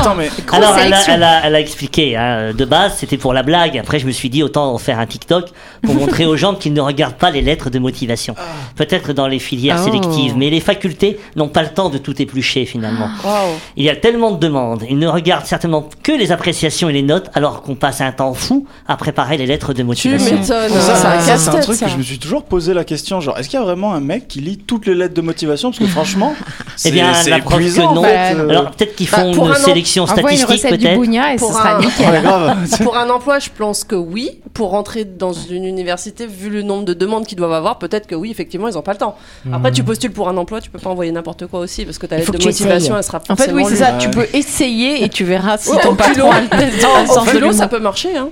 Attends, 0.00 0.14
mais 0.16 0.28
Alors, 0.52 0.76
elle 0.78 0.92
a, 0.92 0.96
sélection. 0.96 1.12
elle, 1.14 1.22
a, 1.22 1.40
elle 1.46 1.54
a 1.54 1.60
expliqué, 1.60 2.16
hein, 2.16 2.52
de 2.52 2.64
base, 2.64 2.94
c'était 2.98 3.16
pour 3.18 3.32
la 3.32 3.42
blague. 3.42 3.78
Après, 3.78 3.98
je 3.98 4.06
me 4.06 4.12
suis 4.12 4.30
dit, 4.30 4.42
autant 4.42 4.72
en 4.72 4.78
faire 4.78 4.98
un 4.98 5.06
TikTok 5.06 5.46
pour 5.82 5.94
montrer 5.94 6.26
aux 6.26 6.36
gens 6.36 6.54
qu'ils 6.54 6.72
ne 6.72 6.80
regardent 6.80 7.14
pas 7.14 7.30
les 7.30 7.40
lettres 7.40 7.70
de 7.70 7.78
motivation. 7.78 8.34
Peut-être 8.76 9.12
dans 9.12 9.26
les 9.28 9.38
filières 9.38 9.76
Oh. 9.80 9.84
sélectives, 9.84 10.34
mais 10.36 10.50
les 10.50 10.60
facultés 10.60 11.18
n'ont 11.36 11.48
pas 11.48 11.62
le 11.62 11.68
temps 11.68 11.88
de 11.88 11.98
tout 11.98 12.20
éplucher, 12.20 12.64
finalement. 12.66 13.08
Waouh. 13.24 13.50
Il 13.76 13.84
y 13.84 13.90
a 13.90 13.96
tellement 13.96 14.30
de 14.32 14.38
demandes. 14.38 14.82
Ils 14.88 14.98
ne 14.98 15.06
regardent 15.08 15.46
certainement 15.46 15.88
que 16.02 16.12
les 16.12 16.32
appréciations 16.32 16.88
et 16.88 16.92
les 16.92 17.02
notes, 17.02 17.30
alors 17.34 17.62
qu'on 17.62 17.74
passe 17.76 18.00
un 18.00 18.12
temps 18.12 18.34
fou 18.34 18.66
à 18.88 18.96
préparer 18.96 19.36
les 19.36 19.46
lettres 19.46 19.72
de 19.72 19.78
Tu 19.78 19.84
motivation. 19.84 20.34
m'étonnes. 20.40 20.46
ça, 20.46 20.68
C'est 20.96 21.06
un 21.06 21.20
ça, 21.20 21.36
c'est 21.38 21.50
un 21.50 21.60
truc 21.60 21.76
ça. 21.76 21.86
que 21.86 21.92
je 21.92 21.96
me 21.96 22.02
suis 22.02 22.18
toujours 22.24 22.44
posé 22.44 22.74
la 22.74 22.84
question 22.84 23.20
genre 23.20 23.38
est-ce 23.38 23.48
qu'il 23.48 23.58
y 23.58 23.62
a 23.62 23.64
vraiment 23.64 23.94
un 23.94 24.00
mec 24.00 24.28
qui 24.28 24.40
lit 24.40 24.58
toutes 24.58 24.86
les 24.86 24.94
lettres 24.94 25.14
de 25.14 25.20
motivation? 25.20 25.70
Parce 25.70 25.78
que 25.78 25.86
franchement 25.86 26.34
c'est 26.76 26.88
Eh 26.88 26.92
bien, 26.92 27.14
c'est 27.14 27.30
la 27.30 27.38
preuve 27.38 27.58
que 27.58 27.62
épuisant, 27.64 27.90
en 27.90 27.94
non. 27.94 28.02
fait, 28.04 28.34
euh. 28.34 28.48
Alors, 28.48 28.70
peut-être 28.70 28.96
qu'ils 28.96 29.08
Bah, 29.10 29.18
font 29.18 29.32
une 29.32 29.50
un 29.50 29.54
sélection 29.54 30.06
statistique, 30.06 30.62
peut-être. 30.62 31.38
Pour 31.38 31.60
un- 31.60 31.80
nickel. 31.80 32.10
Ouais, 32.10 32.20
grave. 32.22 32.56
Pour 32.82 32.96
un 32.96 33.08
emploi, 33.10 33.38
je 33.38 33.48
pense 33.56 33.84
que 33.84 33.94
oui. 33.94 34.40
Pour 34.52 34.70
rentrer 34.70 35.04
dans 35.04 35.32
une 35.32 35.64
université, 35.64 36.26
vu 36.26 36.48
le 36.50 36.62
nombre 36.62 36.84
de 36.84 36.94
demandes 36.94 37.26
qu'ils 37.26 37.38
doivent 37.38 37.52
avoir, 37.52 37.78
peut-être 37.78 38.06
que 38.06 38.14
oui, 38.14 38.30
effectivement, 38.30 38.68
ils 38.68 38.74
n'ont 38.74 38.82
pas 38.82 38.92
le 38.92 38.98
temps. 38.98 39.16
Après, 39.52 39.72
tu 39.72 39.82
postules 39.84 40.12
pour 40.12 40.28
un 40.28 40.36
emploi, 40.36 40.60
tu 40.60 40.70
peux 40.70 40.78
pas 40.78 40.90
envoyer 40.90 41.12
n'importe 41.12 41.46
quoi 41.46 41.60
aussi, 41.60 41.84
parce 41.84 41.98
que 41.98 42.06
ta 42.06 42.16
lettre 42.16 42.32
de 42.32 42.38
que 42.38 42.44
motivation, 42.44 42.96
elle 42.96 43.04
sera 43.04 43.20
En 43.28 43.36
fait, 43.36 43.52
oui, 43.52 43.64
c'est 43.68 43.76
ça. 43.76 43.92
Ouais. 43.92 43.98
Tu 43.98 44.10
peux 44.10 44.26
essayer 44.32 45.04
et 45.04 45.08
tu 45.08 45.24
verras 45.24 45.58
si 45.58 45.70
Ouais, 45.70 45.80
ton 45.82 45.94
patron 45.94 46.30
a 46.30 46.40
le 46.40 47.52
ça 47.52 47.68
peut 47.68 47.80
marcher. 47.80 48.16
Hein. 48.16 48.28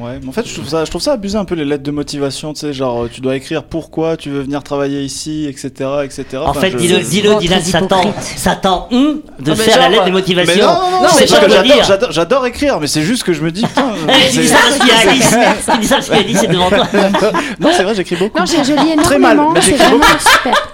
Ouais, 0.00 0.18
mais 0.22 0.28
en 0.28 0.32
fait, 0.32 0.46
je 0.46 0.54
trouve 0.54 0.68
ça, 0.68 0.84
je 0.84 0.90
trouve 0.90 1.02
ça 1.02 1.12
abusé 1.12 1.36
un 1.36 1.44
peu 1.44 1.54
les 1.54 1.64
lettres 1.64 1.82
de 1.82 1.90
motivation, 1.90 2.52
tu 2.52 2.60
sais, 2.60 2.72
genre 2.72 3.08
tu 3.12 3.20
dois 3.20 3.27
écrire 3.36 3.64
pourquoi 3.64 4.16
tu 4.16 4.30
veux 4.30 4.40
venir 4.42 4.62
travailler 4.62 5.02
ici, 5.02 5.46
etc., 5.48 5.68
etc. 6.04 6.24
En 6.38 6.48
Enfin, 6.50 6.60
fait, 6.60 6.70
je- 6.72 6.76
dis-le, 6.76 6.98
dis-le, 7.00 7.32
Oh, 7.36 7.38
Dylan, 7.40 7.62
ça 7.62 7.82
tend, 7.82 8.14
ça 8.36 8.56
tend 8.56 8.88
hum, 8.90 9.20
de 9.38 9.52
Ah, 9.52 9.54
mais 9.56 9.64
faire 9.64 9.76
la 9.76 9.82
genre, 9.82 9.90
lettre 9.90 10.04
de 10.04 10.08
euh, 10.10 10.12
motivation. 10.12 10.54
Mais 10.56 10.62
non, 10.62 10.68
non, 10.72 10.90
non, 10.90 11.02
Non, 11.02 11.08
c'est 11.12 11.26
genre 11.26 11.40
que 11.40 12.12
j'adore, 12.12 12.46
écrire, 12.46 12.78
mais 12.80 12.86
c'est 12.86 13.02
juste 13.02 13.22
que 13.24 13.32
je 13.32 13.42
me 13.42 13.50
dis, 13.50 13.62
putain, 13.62 13.92
tu 14.08 14.32
c'est- 14.32 14.40
dis 14.40 14.48
ça 14.48 14.56
parce 14.62 14.78
qu'il 14.78 14.88
y 14.88 14.90
a 14.90 15.10
Alice. 15.10 15.36
Tu 15.72 15.78
dis 15.78 15.86
ça 15.86 15.94
parce 15.96 16.06
qu'il 16.06 16.14
y 16.16 16.18
a 16.18 16.20
Alice, 16.22 16.38
c'est 16.40 16.46
devant 16.48 16.68
toi. 16.70 16.86
non, 17.60 17.70
c'est 17.76 17.82
vrai, 17.82 17.94
j'écris 17.94 18.16
beaucoup. 18.16 18.38
Non, 18.38 18.44
j'ai 18.46 18.64
je 18.64 18.72
lis 18.72 18.96
Très 19.02 19.18
mal, 19.18 19.32
énormément. 19.34 19.50
mais 19.52 19.60
j'écris 19.62 19.84
super. 19.84 20.72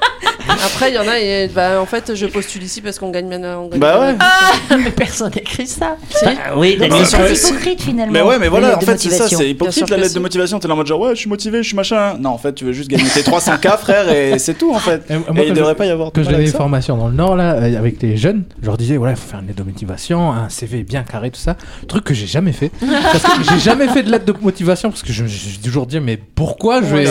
Après, 0.64 0.90
il 0.90 0.94
y 0.94 0.98
en 0.98 1.08
a, 1.08 1.18
et, 1.18 1.48
bah, 1.48 1.80
en 1.80 1.86
fait, 1.86 2.14
je 2.14 2.26
postule 2.26 2.62
ici 2.62 2.80
parce 2.80 2.98
qu'on 2.98 3.10
gagne 3.10 3.28
gagne 3.28 3.42
Bah 3.78 4.00
ouais. 4.00 4.14
Ah, 4.20 4.52
mais 4.78 4.90
personne 4.90 5.30
n'écrit 5.34 5.66
ça. 5.66 5.96
Bah, 6.22 6.30
oui, 6.56 6.78
c'est 7.04 7.48
hypocrite 7.48 7.82
finalement. 7.82 8.12
Mais 8.12 8.22
ouais, 8.22 8.38
mais 8.38 8.48
voilà, 8.48 8.76
en 8.76 8.80
fait, 8.80 8.98
c'est 8.98 9.10
ça, 9.10 9.28
c'est 9.28 9.50
hypocrite 9.50 9.88
la 9.90 9.96
lettre 9.96 10.14
de 10.14 10.20
motivation. 10.20 10.58
T'es 10.58 10.68
là 10.68 10.74
en 10.74 10.76
mode 10.76 10.86
genre, 10.86 11.00
ouais, 11.00 11.10
je 11.10 11.20
suis 11.20 11.28
motivé, 11.28 11.62
je 11.62 11.68
suis 11.68 11.76
machin. 11.76 12.16
Non, 12.18 12.30
en 12.30 12.38
fait, 12.38 12.54
tu 12.54 12.64
veux 12.64 12.72
juste 12.72 12.88
gagner 12.90 13.04
tes 13.04 13.22
300K, 13.22 13.78
frère, 13.78 14.08
et 14.10 14.38
c'est 14.38 14.54
tout, 14.54 14.72
en 14.74 14.78
fait. 14.78 15.02
Et 15.10 15.14
Et, 15.14 15.16
moi, 15.16 15.26
il 15.38 15.48
quand 15.48 15.54
devrait 15.54 15.74
pas 15.74 15.86
y 15.86 15.90
avoir 15.90 16.10
de 16.10 16.14
que 16.14 16.22
j'avais 16.22 16.36
avec 16.36 16.46
une 16.46 16.52
ça. 16.52 16.58
formation 16.58 16.96
dans 16.96 17.08
le 17.08 17.14
Nord, 17.14 17.36
là, 17.36 17.54
euh, 17.54 17.78
avec 17.78 18.00
les 18.02 18.16
jeunes, 18.16 18.44
je 18.60 18.66
leur 18.66 18.76
disais, 18.76 18.96
voilà, 18.96 19.12
il 19.12 19.16
faut 19.16 19.28
faire 19.28 19.40
une 19.40 19.46
lettre 19.46 19.58
de 19.58 19.64
motivation, 19.64 20.32
un 20.32 20.48
CV 20.48 20.82
bien 20.82 21.02
carré, 21.02 21.30
tout 21.30 21.40
ça. 21.40 21.56
Truc 21.88 22.04
que 22.04 22.14
j'ai 22.14 22.26
jamais 22.26 22.52
fait. 22.52 22.70
Parce 22.80 23.22
que 23.22 23.42
j'ai 23.50 23.60
jamais 23.60 23.88
fait 23.88 24.02
de 24.02 24.10
lettre 24.10 24.24
de 24.24 24.34
motivation, 24.40 24.90
parce 24.90 25.02
que 25.02 25.12
je 25.12 25.22
me 25.24 25.28
suis 25.28 25.58
toujours 25.58 25.86
dit, 25.86 26.00
mais 26.00 26.16
pourquoi 26.16 26.80
je 26.82 26.94
vais, 26.94 27.04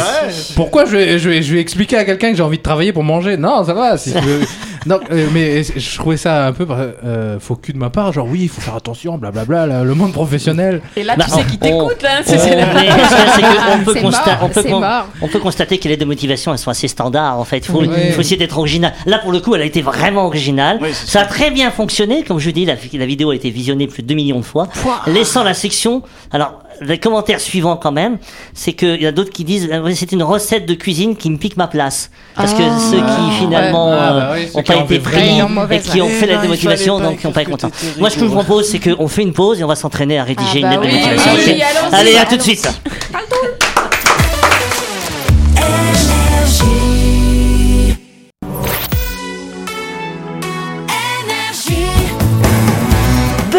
pourquoi 0.56 0.86
je 0.86 0.92
vais, 0.98 1.20
je 1.20 1.30
vais, 1.30 1.42
je 1.42 1.54
vais 1.54 1.60
expliquer 1.62 1.98
à 1.98 2.06
quelqu'un 2.06 2.32
que 2.32 2.38
j'ai 2.38 2.44
envie 2.44 2.58
de 2.58 2.64
travailler 2.64 2.94
pour 2.94 3.04
manger? 3.04 3.33
Non, 3.38 3.63
ça 3.63 3.74
va. 3.74 3.98
Si 3.98 4.13
non, 4.86 5.00
euh, 5.12 5.28
mais 5.34 5.63
je 5.63 5.98
trouvais 5.98 6.18
ça 6.18 6.48
un 6.48 6.54
peu 6.54 6.66
euh, 6.70 7.40
faux 7.40 7.56
cul 7.56 7.74
de 7.74 7.78
ma 7.78 7.90
part, 7.90 8.12
genre 8.13 8.28
oui, 8.30 8.42
il 8.44 8.50
faut 8.50 8.62
faire 8.62 8.75
attention, 8.75 9.18
blablabla, 9.18 9.84
le 9.84 9.94
monde 9.96 10.12
professionnel. 10.13 10.82
Et 10.96 11.04
là, 11.04 11.16
Bah, 11.16 11.25
tu 11.25 11.32
sais 11.32 11.44
qui 11.46 11.58
t'écoute, 11.58 12.02
là. 12.02 12.22
On- 15.22 15.25
on, 15.25 15.28
peut 15.28 15.40
constater 15.40 15.78
que 15.78 15.84
les 15.86 15.92
lettres 15.92 16.02
de 16.02 16.06
motivation, 16.08 16.52
elles 16.52 16.58
sont 16.60 16.72
assez 16.72 16.88
standards 16.88 17.40
en 17.40 17.44
fait. 17.46 17.58
Il 17.60 17.66
faut, 17.66 17.80
Oui. 17.82 17.90
il 18.08 18.13
faut 18.13 18.22
essayer 18.22 18.38
d'être 18.38 18.58
original. 18.58 18.94
Là, 19.06 19.20
pour 19.20 19.32
le 19.32 19.40
coup, 19.40 19.56
elle 19.56 19.62
a 19.62 19.66
été 19.66 19.82
vraiment 19.82 20.25
originale. 20.25 20.80
Oui, 20.82 20.90
ça 20.94 21.22
a 21.22 21.25
très 21.25 21.52
bien 21.52 21.72
fonctionné. 21.72 22.24
Comme 22.24 22.40
je 22.40 22.46
vous 22.46 22.52
dis, 22.52 22.66
la, 22.66 22.75
la 22.94 23.06
vidéo 23.06 23.32
a 23.32 23.36
été 23.36 23.50
visionnée 23.50 23.88
plus 23.88 24.04
de 24.04 24.08
2 24.08 24.16
millions 24.16 24.40
de 24.40 24.46
fois. 24.46 24.68
Laissant 25.08 25.44
la 25.44 25.54
section. 25.54 26.02
Alors, 26.32 26.60
les 26.82 26.98
commentaires 26.98 27.40
suivants 27.40 27.78
quand 27.78 27.92
même, 27.92 28.18
c'est 28.54 28.74
qu'il 28.74 29.02
y 29.02 29.06
a 29.06 29.12
d'autres 29.12 29.32
qui 29.32 29.44
disent 29.44 29.70
euh, 29.72 29.92
c'est 29.94 30.12
une 30.12 30.24
recette 30.24 30.66
de 30.66 30.74
cuisine 30.74 31.16
qui 31.16 31.30
me 31.30 31.38
pique 31.38 31.56
ma 31.58 31.68
place. 31.68 32.10
Parce 32.36 32.54
que 32.54 32.63
ceux 32.92 32.98
qui 32.98 33.32
finalement 33.40 33.90
Ouais. 33.90 33.98
Ah, 34.00 34.13
euh, 34.13 34.20
bah 34.20 34.30
oui, 34.34 34.48
ceux 34.52 34.60
ont 34.60 34.63
qui 34.74 34.80
pas 34.80 34.84
ont 34.84 34.86
été 34.86 34.98
vraiment 35.00 35.70
et 35.70 35.80
qui 35.80 36.01
ont 36.01 36.10
fait 36.10 36.25
la 36.27 36.36
non, 36.36 36.44
il 36.44 36.50
motivation, 36.50 36.98
fallait 36.98 37.06
pas, 37.06 37.12
donc 37.12 37.24
ils 37.24 37.27
n'ont 37.27 37.34
pas 37.34 37.42
été 37.42 37.51
contents. 37.51 37.72
Moi, 38.00 38.10
ce 38.10 38.15
que 38.15 38.22
je 38.22 38.25
vous 38.25 38.36
propose, 38.36 38.68
c'est 38.70 38.80
qu'on 38.80 39.08
fait 39.08 39.22
une 39.22 39.34
pause 39.34 39.60
et 39.60 39.63
on 39.63 39.68
va 39.68 39.75
s'entraîner 39.75 40.20
à 40.20 40.24
rédiger 40.24 40.62
Ah 40.63 40.74
une 40.74 40.80
bah 40.80 40.86
lettre 40.86 40.86
de 40.86 40.92
motivation. 40.92 41.32
Allez, 41.92 42.18
à 42.18 42.25
tout 42.25 42.38
de 42.38 42.42
suite. 42.42 42.70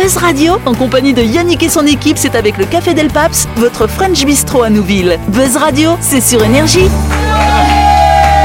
Buzz 0.05 0.17
Radio, 0.19 0.59
en 0.67 0.75
compagnie 0.75 1.15
de 1.15 1.23
Yannick 1.23 1.63
et 1.63 1.69
son 1.71 1.87
équipe, 1.87 2.19
c'est 2.19 2.35
avec 2.35 2.59
le 2.59 2.67
Café 2.67 2.93
Del 2.93 3.09
Paps, 3.09 3.49
votre 3.57 3.87
French 3.87 4.25
Bistro 4.27 4.63
à 4.63 4.69
Nouville. 4.69 5.19
Buzz 5.29 5.57
Radio, 5.57 5.97
c'est 6.01 6.21
sur 6.21 6.45
Énergie. 6.45 6.91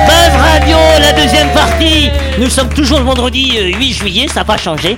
Buzz 0.05 0.35
Radio, 0.39 0.77
la 1.01 1.11
deuxième 1.11 1.49
partie. 1.49 2.11
Nous 2.39 2.49
sommes 2.49 2.69
toujours 2.69 2.99
le 2.99 3.05
vendredi 3.05 3.51
euh, 3.57 3.77
8 3.77 3.91
juillet, 3.93 4.27
ça 4.29 4.35
n'a 4.41 4.45
pas 4.45 4.55
changé. 4.55 4.95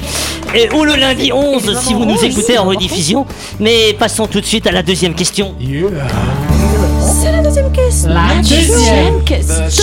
Et, 0.53 0.69
ou 0.75 0.83
le 0.83 0.95
lundi 0.95 1.31
11 1.33 1.75
si 1.81 1.95
vous 1.95 2.05
nous 2.05 2.23
écoutez 2.23 2.59
en 2.59 2.65
rediffusion. 2.65 3.25
Mais 3.59 3.93
passons 3.97 4.27
tout 4.27 4.39
de 4.41 4.45
suite 4.45 4.67
à 4.67 4.71
la 4.71 4.83
deuxième 4.83 5.15
question. 5.15 5.55
La 7.23 7.41
deuxième 7.41 7.71
question. 7.73 8.09
La 8.09 8.41
deuxième 8.41 9.23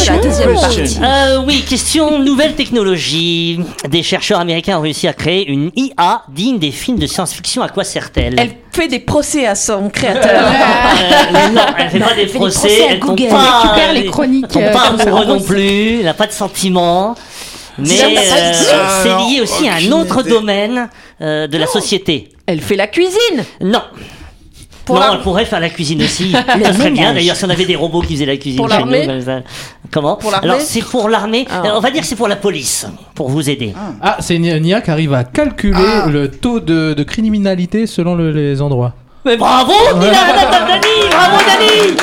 La 0.06 0.18
deuxième 0.22 0.54
partie. 0.54 0.98
Euh, 1.02 1.42
oui, 1.44 1.64
question 1.68 2.20
nouvelle 2.20 2.54
technologie. 2.54 3.58
Des 3.88 4.04
chercheurs 4.04 4.38
américains 4.38 4.78
ont 4.78 4.82
réussi 4.82 5.08
à 5.08 5.12
créer 5.12 5.48
une 5.48 5.72
IA 5.74 6.22
digne 6.28 6.58
des 6.60 6.70
films 6.70 6.98
de 6.98 7.06
science-fiction. 7.08 7.62
À 7.62 7.68
quoi 7.70 7.82
sert-elle 7.82 8.36
Elle 8.38 8.52
fait 8.70 8.86
des 8.86 9.00
procès 9.00 9.46
à 9.46 9.56
son 9.56 9.90
créateur. 9.90 10.44
Euh, 10.44 11.48
Non, 11.52 11.62
elle 11.76 11.90
fait 11.90 11.98
pas 11.98 12.14
des 12.14 12.26
des 12.26 12.32
procès, 12.32 12.58
procès 12.68 12.82
à 12.82 12.92
elle 12.92 12.98
Google. 13.00 13.28
pas, 13.28 13.42
Elle 13.42 13.68
récupère 13.68 13.92
les 13.94 14.04
chroniques, 14.06 14.44
elle 14.48 14.52
tombe 14.52 14.62
euh, 14.62 15.10
pas 15.10 15.24
non 15.24 15.40
plus, 15.40 15.98
elle 15.98 16.04
n'a 16.04 16.14
pas 16.14 16.26
de 16.28 16.32
sentiments. 16.32 17.16
Mais 17.78 18.02
euh, 18.02 18.50
de- 18.50 18.54
c'est 19.02 19.30
lié 19.30 19.40
aussi 19.40 19.68
à 19.68 19.74
un 19.74 19.92
autre 19.92 20.20
idée. 20.20 20.30
domaine 20.30 20.88
euh, 21.20 21.46
de 21.46 21.58
la 21.58 21.66
société. 21.66 22.28
Elle 22.46 22.60
fait 22.60 22.76
la 22.76 22.86
cuisine. 22.86 23.44
Non. 23.60 23.82
Pour 24.84 24.98
non, 25.00 25.12
elle 25.12 25.20
pourrait 25.20 25.44
faire 25.44 25.60
la 25.60 25.68
cuisine 25.68 26.02
aussi. 26.02 26.32
ça 26.62 26.72
serait 26.72 26.90
bien. 26.90 27.12
D'ailleurs, 27.12 27.36
si 27.36 27.44
on 27.44 27.50
avait 27.50 27.66
des 27.66 27.76
robots 27.76 28.00
qui 28.00 28.14
faisaient 28.14 28.24
la 28.26 28.38
cuisine 28.38 28.56
Pour 28.56 28.70
chez 28.70 28.82
nous, 28.82 28.90
l'armée 28.90 29.06
comme 29.06 29.20
ça. 29.20 29.40
Comment 29.90 30.16
Pour 30.16 30.30
l'armée 30.30 30.48
Alors, 30.48 30.60
c'est 30.62 30.80
pour 30.82 31.08
l'armée. 31.10 31.46
Ah. 31.50 31.62
On 31.74 31.80
va 31.80 31.90
dire 31.90 32.00
que 32.00 32.06
c'est 32.06 32.16
pour 32.16 32.26
la 32.28 32.36
police, 32.36 32.86
pour 33.14 33.28
vous 33.28 33.50
aider. 33.50 33.74
Ah, 34.02 34.16
c'est 34.20 34.36
une, 34.36 34.44
IA 34.66 34.80
qui 34.80 34.90
arrive 34.90 35.12
à 35.12 35.24
calculer 35.24 35.76
Ah. 36.04 36.06
le 36.08 36.30
taux 36.30 36.60
de, 36.60 36.94
de 36.94 37.02
criminalité 37.02 37.86
selon 37.86 38.14
le- 38.14 38.32
les 38.32 38.62
endroits. 38.62 38.94
Mais 39.26 39.36
bravo, 39.36 39.72
Dani, 39.92 40.08
bravo 41.10 41.36
Dani 41.46 41.96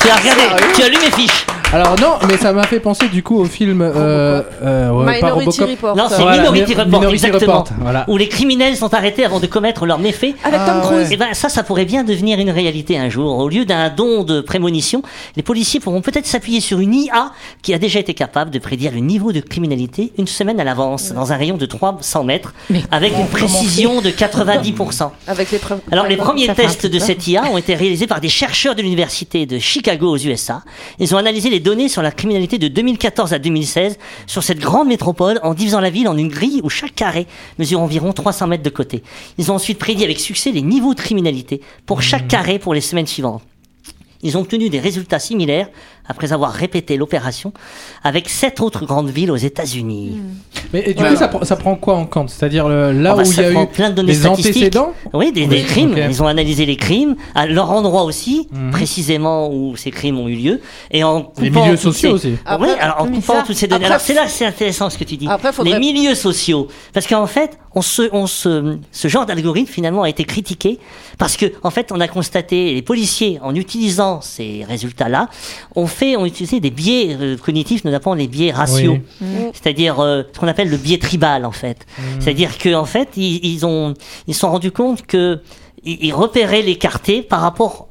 Tu 0.00 0.08
as 0.10 0.16
regardé, 0.16 0.42
tu 0.76 0.82
as 0.82 0.88
lu 0.88 0.96
mes 1.02 1.10
fiches. 1.10 1.46
Alors 1.70 1.96
non, 2.00 2.14
mais 2.26 2.38
ça 2.38 2.54
m'a 2.54 2.62
fait 2.62 2.80
penser 2.80 3.08
du 3.08 3.22
coup 3.22 3.38
au 3.38 3.44
film 3.44 3.82
euh, 3.82 4.40
euh, 4.62 4.90
ouais, 4.90 5.20
pas 5.20 5.26
Minority 5.26 5.60
Robocop. 5.60 5.68
Report. 5.70 5.96
Non, 5.96 6.06
c'est 6.08 6.22
Voilà, 6.22 6.38
Minority 6.38 6.70
Mi- 6.74 6.80
Report, 6.80 6.86
Minority 7.00 7.26
exactement. 7.26 7.58
Report, 7.58 7.76
voilà. 7.82 8.04
Où 8.08 8.16
les 8.16 8.28
criminels 8.28 8.74
sont 8.74 8.94
arrêtés 8.94 9.22
avant 9.26 9.38
de 9.38 9.46
commettre 9.46 9.84
leurs 9.84 9.98
méfaits. 9.98 10.34
Avec 10.44 10.60
Tom 10.60 10.80
Ah, 10.82 10.86
Cruise. 10.86 11.12
Et 11.12 11.18
ben 11.18 11.34
ça, 11.34 11.50
ça 11.50 11.62
pourrait 11.62 11.84
bien 11.84 12.04
devenir 12.04 12.38
une 12.38 12.48
réalité 12.48 12.96
un 12.98 13.10
jour. 13.10 13.36
Au 13.36 13.50
lieu 13.50 13.66
d'un 13.66 13.90
don 13.90 14.24
de 14.24 14.40
prémonition, 14.40 15.02
les 15.36 15.42
policiers 15.42 15.78
pourront 15.78 16.00
peut-être 16.00 16.24
s'appuyer 16.26 16.60
sur 16.60 16.80
une 16.80 16.94
IA 16.94 17.32
qui 17.60 17.74
a 17.74 17.78
déjà 17.78 17.98
été 17.98 18.14
capable 18.14 18.50
de 18.50 18.58
prédire 18.58 18.92
le 18.92 19.00
niveau 19.00 19.32
de 19.32 19.40
criminalité 19.40 20.12
une 20.16 20.26
semaine 20.26 20.60
à 20.60 20.64
l'avance, 20.64 21.12
dans 21.12 21.32
un 21.32 21.36
rayon 21.36 21.58
de 21.58 21.66
300 21.66 22.24
mètres, 22.24 22.54
avec 22.90 23.12
une 23.18 23.26
précision 23.26 24.00
de 24.00 24.08
90%. 24.08 25.10
Avec 25.26 25.50
les 25.50 25.58
preuves. 25.58 25.80
Alors 25.92 26.06
les 26.06 26.16
premiers 26.16 26.48
tests 26.54 26.86
de 26.86 26.98
cette 26.98 27.26
IA 27.28 27.44
ont 27.50 27.58
été 27.58 27.74
réalisés 27.74 28.06
par 28.06 28.22
des 28.22 28.30
chercheurs 28.30 28.74
de 28.74 28.80
l'université 28.80 29.44
de 29.44 29.58
Chicago 29.58 30.08
aux 30.12 30.16
USA. 30.18 30.62
Ils 30.98 31.14
ont 31.14 31.18
analysé 31.18 31.50
les 31.50 31.57
données 31.60 31.88
sur 31.88 32.02
la 32.02 32.10
criminalité 32.10 32.58
de 32.58 32.68
2014 32.68 33.32
à 33.32 33.38
2016 33.38 33.98
sur 34.26 34.42
cette 34.42 34.58
grande 34.58 34.88
métropole 34.88 35.40
en 35.42 35.54
divisant 35.54 35.80
la 35.80 35.90
ville 35.90 36.08
en 36.08 36.16
une 36.16 36.28
grille 36.28 36.60
où 36.62 36.68
chaque 36.68 36.94
carré 36.94 37.26
mesure 37.58 37.80
environ 37.80 38.12
300 38.12 38.46
mètres 38.46 38.62
de 38.62 38.70
côté. 38.70 39.02
Ils 39.38 39.50
ont 39.50 39.54
ensuite 39.54 39.78
prédit 39.78 40.04
avec 40.04 40.20
succès 40.20 40.50
les 40.50 40.62
niveaux 40.62 40.94
de 40.94 41.00
criminalité 41.00 41.60
pour 41.86 42.02
chaque 42.02 42.28
carré 42.28 42.58
pour 42.58 42.74
les 42.74 42.80
semaines 42.80 43.06
suivantes. 43.06 43.42
Ils 44.22 44.36
ont 44.36 44.40
obtenu 44.40 44.68
des 44.68 44.80
résultats 44.80 45.20
similaires 45.20 45.68
après 46.08 46.32
avoir 46.32 46.52
répété 46.52 46.96
l'opération 46.96 47.52
avec 48.02 48.28
sept 48.28 48.60
autres 48.60 48.86
grandes 48.86 49.10
villes 49.10 49.30
aux 49.30 49.36
États-Unis. 49.36 50.18
Mais 50.72 50.82
et 50.86 50.94
du 50.94 51.04
coup, 51.04 51.16
ça, 51.16 51.28
prend- 51.28 51.44
ça 51.44 51.56
prend 51.56 51.74
quoi 51.76 51.96
en 51.96 52.06
compte 52.06 52.30
C'est-à-dire 52.30 52.68
là 52.68 53.12
Ah 53.12 53.16
bah, 53.16 53.22
où 53.22 53.26
il 53.26 53.30
y 53.30 53.34
ça 53.34 53.46
a 53.46 53.50
prend 53.52 53.64
eu 53.64 53.66
plein 53.68 53.90
de 53.90 53.94
données 53.94 54.12
des 54.12 54.26
antécédents? 54.26 54.92
Oui, 55.12 55.32
des, 55.32 55.46
des 55.46 55.56
Oui, 55.60 55.64
crimes. 55.64 55.96
Ils 56.08 56.22
ont 56.22 56.26
analysé 56.26 56.66
les 56.66 56.76
crimes, 56.76 57.16
à 57.34 57.46
leur 57.46 57.70
endroit 57.70 58.02
aussi, 58.04 58.48
Mhm. 58.52 58.70
précisément 58.70 59.50
où 59.52 59.76
ces 59.76 59.90
crimes 59.90 60.18
ont 60.18 60.28
eu 60.28 60.34
lieu, 60.36 60.60
et 60.90 61.04
en 61.04 61.22
coupant 61.22 61.42
Les 61.42 61.50
milieux 61.50 61.76
sociaux 61.76 62.16
ces- 62.18 62.28
aussi. 62.28 62.36
Après- 62.46 62.68
oui, 62.68 62.74
alors 62.80 63.02
en 63.02 63.06
coupant 63.06 63.34
ça- 63.34 63.42
toutes 63.46 63.56
ces 63.56 63.66
données. 63.66 63.84
après, 63.84 63.94
alors 63.94 64.00
c'est 64.04 64.14
là 64.14 64.24
que 64.24 64.30
c'est 64.30 64.46
intéressant 64.46 64.90
ce 64.90 64.98
que 64.98 65.04
tu 65.04 65.16
dis. 65.16 65.26
Après, 65.28 65.52
faudrait- 65.52 65.74
Les 65.74 65.78
milieux 65.78 66.14
sociaux, 66.14 66.68
parce 66.92 67.06
qu'en 67.06 67.26
fait, 67.26 67.58
on 67.74 67.82
se, 67.82 68.02
on 68.12 68.26
se, 68.26 68.78
ce 68.92 69.08
genre 69.08 69.26
d'algorithme 69.26 69.70
finalement 69.72 70.02
a 70.02 70.08
été 70.08 70.24
critiqué 70.24 70.78
parce 71.18 71.36
que 71.36 71.46
en 71.62 71.70
fait, 71.70 71.92
on 71.92 72.00
a 72.00 72.08
constaté 72.08 72.74
les 72.74 72.82
policiers 72.82 73.38
en 73.42 73.54
utilisant 73.54 74.20
ces 74.20 74.64
résultats-là, 74.68 75.28
ont 75.76 75.86
fait, 75.86 75.97
ont 76.16 76.24
utilisé 76.26 76.60
des 76.60 76.70
biais 76.70 77.16
euh, 77.20 77.36
cognitifs, 77.36 77.84
nous 77.84 77.94
appelons 77.94 78.14
les 78.14 78.28
biais 78.28 78.52
raciaux 78.52 78.98
Oui. 79.20 79.26
c'est-à-dire 79.52 80.00
euh, 80.00 80.22
ce 80.32 80.38
qu'on 80.38 80.48
appelle 80.48 80.68
le 80.70 80.76
biais 80.76 80.98
tribal 80.98 81.44
en 81.44 81.52
fait. 81.52 81.86
C'est-à-dire 82.20 82.56
que 82.58 82.74
en 82.74 82.84
fait 82.84 83.08
ils, 83.16 83.44
ils 83.44 83.66
ont 83.66 83.94
ils 84.26 84.34
se 84.34 84.40
sont 84.40 84.50
rendus 84.50 84.72
compte 84.72 85.06
que 85.06 85.40
ils 85.84 86.12
repéraient 86.12 86.62
l'écarté 86.62 87.22
par 87.22 87.40
rapport 87.40 87.87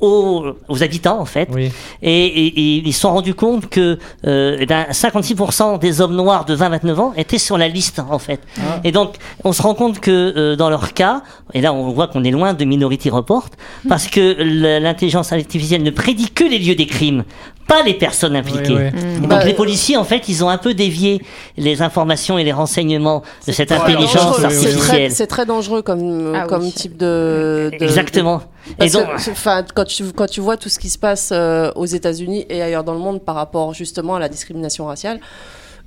aux, 0.00 0.44
aux 0.68 0.82
habitants 0.82 1.18
en 1.20 1.24
fait. 1.24 1.48
Oui. 1.52 1.70
Et, 2.02 2.24
et- 2.26 2.46
et 2.46 2.82
ils 2.84 2.92
se 2.92 3.00
sont 3.00 3.12
rendus 3.12 3.34
compte 3.34 3.68
que 3.68 3.98
euh, 4.26 4.56
eh 4.60 4.66
ben, 4.66 4.86
56% 4.90 5.78
des 5.78 6.00
hommes 6.00 6.14
noirs 6.16 6.44
de 6.44 6.56
20-29 6.56 6.94
ans 6.96 7.12
étaient 7.16 7.38
sur 7.38 7.56
la 7.58 7.68
liste 7.68 8.00
en 8.10 8.18
fait. 8.18 8.40
Et 8.84 8.92
donc 8.92 9.14
on 9.44 9.52
se 9.52 9.62
rend 9.62 9.74
compte 9.74 10.00
que 10.00 10.10
euh, 10.36 10.56
dans 10.56 10.70
leur 10.70 10.92
cas, 10.94 11.22
et 11.52 11.60
là 11.60 11.72
on 11.72 11.90
voit 11.90 12.08
qu'on 12.08 12.24
est 12.24 12.30
loin 12.30 12.54
de 12.54 12.64
Minority 12.64 13.10
Report, 13.10 13.48
parce 13.88 14.06
que 14.08 14.36
l'intelligence 14.78 15.32
artificielle 15.32 15.82
ne 15.82 15.90
prédit 15.90 16.30
que 16.30 16.44
les 16.44 16.58
lieux 16.58 16.74
des 16.74 16.86
crimes, 16.86 17.24
pas 17.66 17.82
les 17.82 17.94
personnes 17.94 18.36
impliquées. 18.36 18.74
Oui, 18.74 18.82
oui. 18.94 19.00
Et 19.16 19.20
donc 19.20 19.28
Bah, 19.30 19.44
les 19.44 19.54
policiers, 19.54 19.96
en 19.96 20.04
fait, 20.04 20.28
ils 20.28 20.44
ont 20.44 20.50
un 20.50 20.58
peu 20.58 20.74
dévié 20.74 21.22
les 21.56 21.80
informations 21.80 22.38
et 22.38 22.44
les 22.44 22.52
renseignements 22.52 23.22
de 23.46 23.52
cette 23.52 23.72
intelligence 23.72 24.38
dangereux. 24.40 24.48
oui. 24.48 24.54
C'est 24.54 24.60
très, 24.60 24.68
artificielle. 24.74 25.10
c'est 25.12 25.26
très 25.26 25.46
dangereux 25.46 25.80
comme, 25.82 26.32
Ah 26.36 26.46
comme 26.46 26.62
oui. 26.64 26.72
type 26.72 26.96
de. 26.98 27.70
de- 27.78 27.82
Exactement. 27.84 28.42
Parce 28.78 28.92
donc, 28.92 29.06
que, 29.06 29.72
quand 29.72 29.84
tu, 29.84 30.04
quand 30.12 30.26
tu 30.26 30.40
vois 30.40 30.56
tout 30.56 30.68
ce 30.68 30.78
qui 30.78 30.90
se 30.90 30.98
passe 30.98 31.30
euh, 31.32 31.70
aux 31.74 31.86
États-Unis 31.86 32.46
et 32.48 32.62
ailleurs 32.62 32.84
dans 32.84 32.94
le 32.94 33.00
monde 33.00 33.22
par 33.22 33.34
rapport 33.34 33.74
justement 33.74 34.16
à 34.16 34.18
la 34.18 34.28
discrimination 34.28 34.86
raciale, 34.86 35.20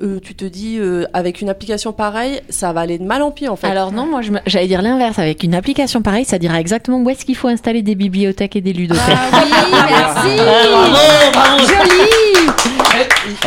euh, 0.04 0.20
tu 0.22 0.36
te 0.36 0.46
dis, 0.46 0.78
euh, 0.80 1.06
avec 1.14 1.42
une 1.42 1.50
application 1.50 1.92
pareille, 1.92 2.42
ça 2.50 2.72
va 2.72 2.82
aller 2.82 3.00
de 3.00 3.04
mal 3.04 3.24
en 3.24 3.32
pire 3.32 3.52
en 3.52 3.56
fait. 3.56 3.66
Alors 3.66 3.92
non, 3.92 4.06
moi 4.06 4.22
j'allais 4.46 4.68
dire 4.68 4.84
l'inverse. 4.84 5.18
Avec 5.18 5.42
une 5.42 5.56
application 5.56 6.04
pareille, 6.04 6.26
ça 6.26 6.38
dira 6.38 6.60
exactement 6.60 7.00
où 7.00 7.10
est-ce 7.10 7.26
qu'il 7.26 7.36
faut 7.36 7.48
installer 7.48 7.82
des 7.82 7.96
bibliothèques 7.96 8.56
et 8.56 8.62
des 8.62 8.74
ludothèques. 8.74 9.04
Ah 9.10 9.42
oui, 9.44 9.50
merci 9.90 10.40
Ah, 10.40 10.68
bravo, 10.70 11.32
bravo. 11.34 11.60
Joli 11.68 12.52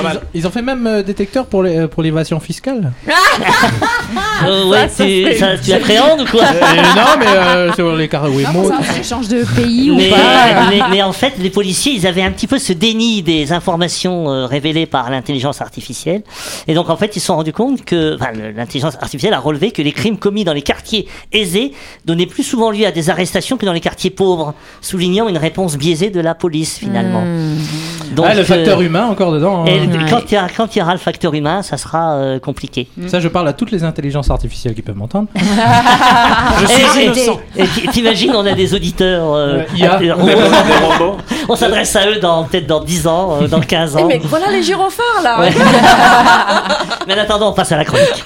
Ils, 0.03 0.17
ont- 0.17 0.21
ils 0.35 0.47
ont 0.47 0.51
fait 0.51 0.63
même 0.63 0.87
euh, 0.87 1.03
détecteur 1.03 1.47
pour 1.47 1.63
les- 1.63 1.77
euh, 1.79 1.89
pour 1.89 2.03
l'évasion 2.03 2.41
fiscale. 2.41 2.93
Euh, 4.47 4.65
ouais, 4.69 4.89
ça 4.89 5.05
tu, 5.05 5.35
ça- 5.39 5.59
tu 5.59 5.73
appréhendes 5.73 6.23
ou 6.23 6.25
quoi 6.31 6.43
Euh, 6.45 6.83
non, 6.97 7.17
mais 7.19 7.27
euh, 7.27 7.73
sur 7.75 7.95
les 7.97 8.09
cartes 8.09 8.29
Wemo. 8.31 8.69
Ça 8.71 9.03
change 9.03 9.29
de 9.29 9.45
pays 9.55 9.91
ou 9.91 9.97
mais, 9.97 10.11
pas 10.11 10.69
mais- 10.71 10.81
mais 10.91 11.03
en 11.03 11.13
fait, 11.13 11.35
les 11.39 11.51
policiers, 11.51 11.93
ils 11.93 12.07
avaient 12.07 12.23
un 12.23 12.31
petit 12.33 12.47
peu 12.47 12.59
ce 12.59 12.73
déni 12.73 13.23
des 13.23 13.53
informations 13.53 14.31
euh, 14.31 14.47
révélées 14.47 14.87
par 14.87 15.11
l'intelligence 15.11 15.61
artificielle. 15.61 16.23
Et 16.67 16.75
donc, 16.75 16.91
en 16.91 16.97
fait, 16.97 17.17
ils 17.17 17.21
se 17.21 17.27
sont 17.27 17.37
rendus 17.37 17.53
compte 17.53 17.85
que 17.85 18.17
enfin, 18.17 18.31
le- 18.35 18.51
l'intelligence 18.53 18.95
artificielle 18.97 19.35
a 19.35 19.39
relevé 19.41 19.71
que 19.71 19.83
les 19.83 19.93
crimes 19.93 20.17
commis 20.19 20.45
dans 20.45 20.53
les 20.55 20.63
quartiers 20.63 21.07
aisés 21.33 21.73
donnaient 22.05 22.27
plus 22.27 22.43
souvent 22.43 22.71
lieu 22.71 22.87
à 22.87 22.91
des 22.93 23.11
arrestations 23.11 23.57
que 23.57 23.67
dans 23.67 23.73
les 23.73 23.81
quartiers 23.81 24.11
pauvres, 24.11 24.55
soulignant 24.81 25.29
une 25.29 25.39
réponse 25.39 25.77
biaisée 25.77 26.11
de 26.11 26.21
la 26.21 26.35
police, 26.35 26.79
finalement. 26.79 27.23
Donc, 28.13 28.27
ah, 28.29 28.35
le 28.35 28.43
facteur 28.45 28.79
euh, 28.79 28.83
humain 28.83 29.07
encore 29.07 29.33
dedans. 29.33 29.65
et 29.67 29.79
hein. 29.79 30.07
quand 30.09 30.21
il 30.31 30.35
y, 30.35 30.37
a- 30.37 30.47
quand 30.55 30.75
il 30.75 30.79
y 30.79 30.83
aura 30.83 30.93
le 30.93 30.99
facteur 30.99 31.33
humain, 31.35 31.63
ça 31.63 31.77
sera 31.77 32.15
euh, 32.15 32.39
compliqué. 32.39 32.89
Ça, 33.07 33.21
je 33.21 33.29
parle 33.29 33.47
à 33.49 33.53
toutes 33.53 33.71
les 33.71 33.85
intelligences 33.85 34.31
artificielles 34.31 34.75
qui 34.75 34.83
peuvent 34.83 34.97
m'entendre. 34.97 35.29
Je 36.61 36.67
suis 36.67 37.01
Et- 37.01 37.05
innocent. 37.05 37.41
T'imagines, 37.93 38.33
on 38.35 38.45
a 38.47 38.53
des 38.53 38.75
auditeurs. 38.75 39.33
euh, 39.35 39.63
On 41.49 41.57
s'adresse 41.57 41.95
à 41.97 42.07
eux 42.09 42.17
dans 42.21 42.45
peut-être 42.45 42.67
dans 42.67 42.81
10 42.81 43.07
ans, 43.07 43.39
euh, 43.43 43.49
dans 43.49 43.61
15 43.61 43.97
Eh, 43.99 44.03
ans. 44.03 44.07
mais 44.09 44.21
voilà 44.25 44.51
les 44.51 44.63
gyrophares 44.63 45.23
là 45.23 45.41
Ouais. 45.41 45.51
Mais 47.07 47.15
en 47.15 47.19
attendant, 47.23 47.51
on 47.51 47.53
passe 47.53 47.73
à 47.73 47.77
la 47.77 47.85
chronique. 47.85 48.25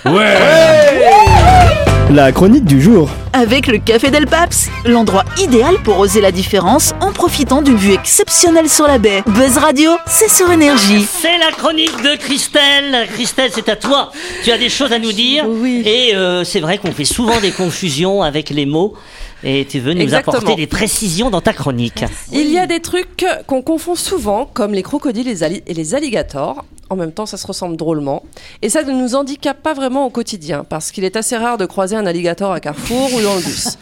La 2.13 2.31
chronique 2.33 2.65
du 2.65 2.81
jour. 2.81 3.09
Avec 3.33 3.67
le 3.67 3.79
Café 3.79 4.11
Del 4.11 4.27
Paps, 4.27 4.69
l'endroit 4.85 5.25
idéal 5.41 5.77
pour 5.83 5.99
oser 5.99 6.21
la 6.21 6.31
différence 6.31 6.93
en 7.01 7.13
profitant 7.13 7.61
d'une 7.63 7.77
vue 7.77 7.93
exceptionnelle 7.93 8.69
sur 8.69 8.87
la 8.87 8.99
baie. 8.99 9.23
Buzz 9.27 9.57
Radio, 9.59 9.91
c'est 10.07 10.31
sur 10.31 10.51
énergie. 10.53 11.05
C'est 11.09 11.39
la 11.39 11.51
chronique 11.51 11.97
de 12.03 12.17
Christelle. 12.17 13.09
Christelle, 13.13 13.51
c'est 13.53 13.69
à 13.69 13.77
toi. 13.77 14.13
Tu 14.45 14.53
as 14.53 14.59
des 14.59 14.69
choses 14.69 14.93
à 14.93 14.99
nous 14.99 15.13
dire. 15.13 15.45
Oui. 15.49 15.83
Et 15.87 16.15
euh, 16.15 16.45
c'est 16.45 16.61
vrai 16.61 16.79
qu'on 16.79 16.93
fait 16.93 17.05
souvent 17.05 17.41
des 17.41 17.51
confusions 17.51 18.23
avec 18.23 18.51
les 18.51 18.67
mots. 18.67 18.95
Et 19.43 19.67
tu 19.69 19.81
veux 19.81 19.93
nous 19.95 20.01
Exactement. 20.01 20.39
apporter 20.39 20.57
des 20.57 20.67
précisions 20.67 21.31
dans 21.31 21.41
ta 21.41 21.53
chronique. 21.53 22.05
Il 22.33 22.51
y 22.51 22.59
a 22.59 22.67
des 22.67 22.81
trucs 22.81 23.27
qu'on 23.47 23.63
confond 23.63 23.95
souvent, 23.95 24.49
comme 24.53 24.73
les 24.73 24.83
crocodiles 24.83 25.29
et 25.29 25.33
les 25.33 25.43
alli- 25.43 25.63
et 25.67 25.75
les 25.75 25.95
alligators. 25.95 26.65
En 26.95 26.97
même 26.97 27.11
temps, 27.13 27.27
ça 27.27 27.37
se 27.37 27.47
ressemble 27.47 27.77
drôlement. 27.77 28.23
Et 28.63 28.69
ça 28.69 28.85
ne 28.85 28.93
nous 28.93 29.17
handicape 29.17 29.61
pas 29.63 29.75
vraiment 29.75 30.07
au 30.07 30.11
quotidien, 30.11 30.65
parce 30.69 30.93
qu'il 30.93 31.03
est 31.03 31.17
assez 31.17 31.37
rare 31.37 31.59
de 31.59 31.67
croiser 31.67 31.97
un 31.97 32.07
alligator 32.07 32.53
à 32.53 32.61
Carrefour 32.61 33.13
ou 33.13 33.21
dans 33.21 33.35
le 33.35 33.41
bus. 33.43 33.77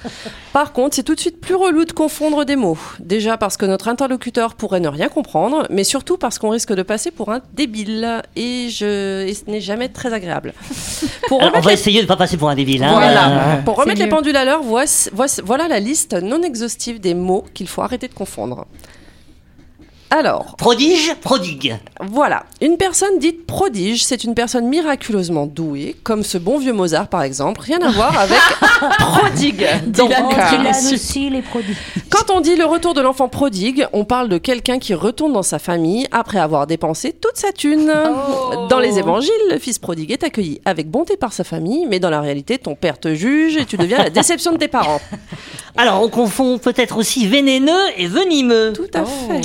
Par 0.54 0.72
contre, 0.72 0.96
c'est 0.96 1.02
tout 1.02 1.14
de 1.14 1.20
suite 1.20 1.38
plus 1.40 1.54
relou 1.54 1.84
de 1.84 1.92
confondre 1.92 2.44
des 2.46 2.56
mots. 2.56 2.78
Déjà 3.00 3.36
parce 3.36 3.58
que 3.58 3.66
notre 3.66 3.88
interlocuteur 3.88 4.54
pourrait 4.54 4.80
ne 4.80 4.88
rien 4.88 5.08
comprendre, 5.08 5.66
mais 5.68 5.84
surtout 5.84 6.16
parce 6.16 6.38
qu'on 6.38 6.48
risque 6.48 6.72
de 6.72 6.82
passer 6.82 7.10
pour 7.10 7.30
un 7.30 7.40
débile. 7.52 8.22
Et, 8.34 8.68
je... 8.70 9.26
et 9.26 9.34
ce 9.34 9.50
n'est 9.50 9.60
jamais 9.60 9.88
très 9.90 10.12
agréable. 10.14 10.54
Pour 11.28 11.42
Alors, 11.42 11.54
on 11.56 11.60
va 11.60 11.70
les- 11.70 11.74
essayer 11.74 11.98
de 11.98 12.04
ne 12.04 12.08
pas 12.08 12.16
passer 12.16 12.38
pour 12.38 12.48
un 12.48 12.54
débile. 12.54 12.82
hein. 12.82 12.92
voilà. 12.92 13.56
Euh, 13.56 13.62
Pour 13.62 13.76
remettre 13.76 14.00
les 14.00 14.08
pendules 14.08 14.36
à 14.36 14.44
l'heure, 14.46 14.62
voici, 14.62 15.10
voici- 15.12 15.42
voilà 15.44 15.68
la 15.68 15.80
liste 15.80 16.14
non 16.14 16.42
exhaustive 16.42 16.98
des 17.00 17.12
mots 17.14 17.44
qu'il 17.52 17.68
faut 17.68 17.82
arrêter 17.82 18.08
de 18.08 18.14
confondre. 18.14 18.66
Alors, 20.14 20.56
Prodige, 20.56 21.14
prodigue. 21.22 21.74
voilà. 22.02 22.44
Une 22.60 22.76
personne 22.76 23.18
dite 23.18 23.46
prodige, 23.46 24.04
c'est 24.04 24.24
une 24.24 24.34
personne 24.34 24.66
miraculeusement 24.68 25.46
douée, 25.46 25.96
comme 26.02 26.22
ce 26.22 26.36
bon 26.36 26.58
vieux 26.58 26.74
Mozart 26.74 27.08
par 27.08 27.22
exemple. 27.22 27.62
Rien 27.62 27.80
à 27.80 27.90
voir 27.90 28.18
avec 28.18 28.38
prodigue. 28.98 29.66
Donc, 29.86 30.12
Oh, 30.14 30.92
aussi, 30.92 31.30
les 31.30 31.42
quand 32.10 32.30
on 32.30 32.40
dit 32.40 32.56
le 32.56 32.66
retour 32.66 32.92
de 32.92 33.00
l'enfant 33.00 33.28
prodigue, 33.28 33.86
on 33.94 34.04
parle 34.04 34.28
de 34.28 34.36
quelqu'un 34.36 34.78
qui 34.78 34.92
retourne 34.92 35.32
dans 35.32 35.42
sa 35.42 35.58
famille 35.58 36.06
après 36.12 36.38
avoir 36.38 36.66
dépensé 36.66 37.12
toute 37.12 37.36
sa 37.36 37.50
thune. 37.52 37.90
Dans 38.68 38.78
les 38.78 38.98
évangiles, 38.98 39.32
le 39.50 39.58
fils 39.58 39.78
prodigue 39.78 40.10
est 40.12 40.24
accueilli 40.24 40.60
avec 40.66 40.90
bonté 40.90 41.16
par 41.16 41.32
sa 41.32 41.42
famille, 41.42 41.86
mais 41.86 42.00
dans 42.00 42.10
la 42.10 42.20
réalité, 42.20 42.58
ton 42.58 42.74
père 42.74 43.00
te 43.00 43.14
juge 43.14 43.56
et 43.56 43.64
tu 43.64 43.78
deviens 43.78 43.98
la 43.98 44.10
déception 44.10 44.52
de 44.52 44.58
tes 44.58 44.68
parents. 44.68 45.00
Alors, 45.78 46.02
on 46.02 46.08
confond 46.08 46.58
peut-être 46.58 46.98
aussi 46.98 47.26
vénéneux 47.26 47.72
et 47.96 48.06
venimeux. 48.06 48.74
Tout 48.74 48.90
à 48.92 49.04
fait. 49.06 49.40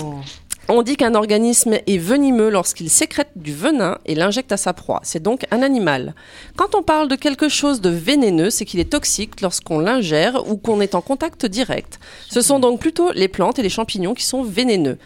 On 0.70 0.82
dit 0.82 0.98
qu'un 0.98 1.16
organisme 1.16 1.78
est 1.88 1.98
venimeux 1.98 2.50
lorsqu'il 2.50 2.90
sécrète 2.90 3.30
du 3.38 3.54
venin 3.54 4.00
et 4.06 4.16
l'injecte 4.16 4.52
à 4.52 4.58
sa 4.58 4.74
proie. 4.74 5.00
C'est 5.04 5.24
donc 5.24 5.46
un 5.52 5.62
animal. 5.62 6.14
Quand 6.58 6.76
on 6.76 6.84
parle 6.84 7.08
de 7.08 7.16
quelque 7.16 7.48
chose 7.48 7.80
de 7.80 7.90
vénéneux, 7.90 8.50
c'est 8.50 8.66
qu'il 8.66 8.82
est 8.82 8.92
toxique 8.92 9.40
lorsqu'on 9.40 9.80
l'ingère 9.80 10.46
ou 10.50 10.58
qu'on 10.58 10.82
est 10.82 10.94
en 10.94 11.02
contact 11.02 11.46
direct. 11.46 12.00
Ce 12.30 12.42
sont 12.42 12.60
donc 12.60 12.82
plutôt 12.82 13.12
les 13.14 13.30
plantes 13.30 13.60
et 13.60 13.64
les 13.64 13.70
champignons 13.70 14.14
qui 14.14 14.26
sont 14.26 14.44
vénéneux. 14.44 14.98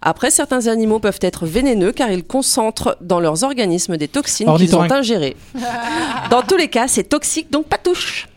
Après, 0.00 0.30
certains 0.30 0.68
animaux 0.68 1.00
peuvent 1.00 1.18
être 1.20 1.44
vénéneux 1.44 1.92
car 1.92 2.10
ils 2.10 2.24
concentrent 2.24 2.96
dans 3.02 3.20
leurs 3.20 3.44
organismes 3.44 3.98
des 3.98 4.08
toxines 4.08 4.56
qu'ils 4.56 4.74
ont 4.74 4.90
ingérées. 4.90 5.36
Dans 6.30 6.42
tous 6.42 6.56
les 6.56 6.68
cas, 6.68 6.88
c'est 6.88 7.04
toxique, 7.04 7.50
donc 7.50 7.66
pas 7.66 7.76
touche. 7.76 8.28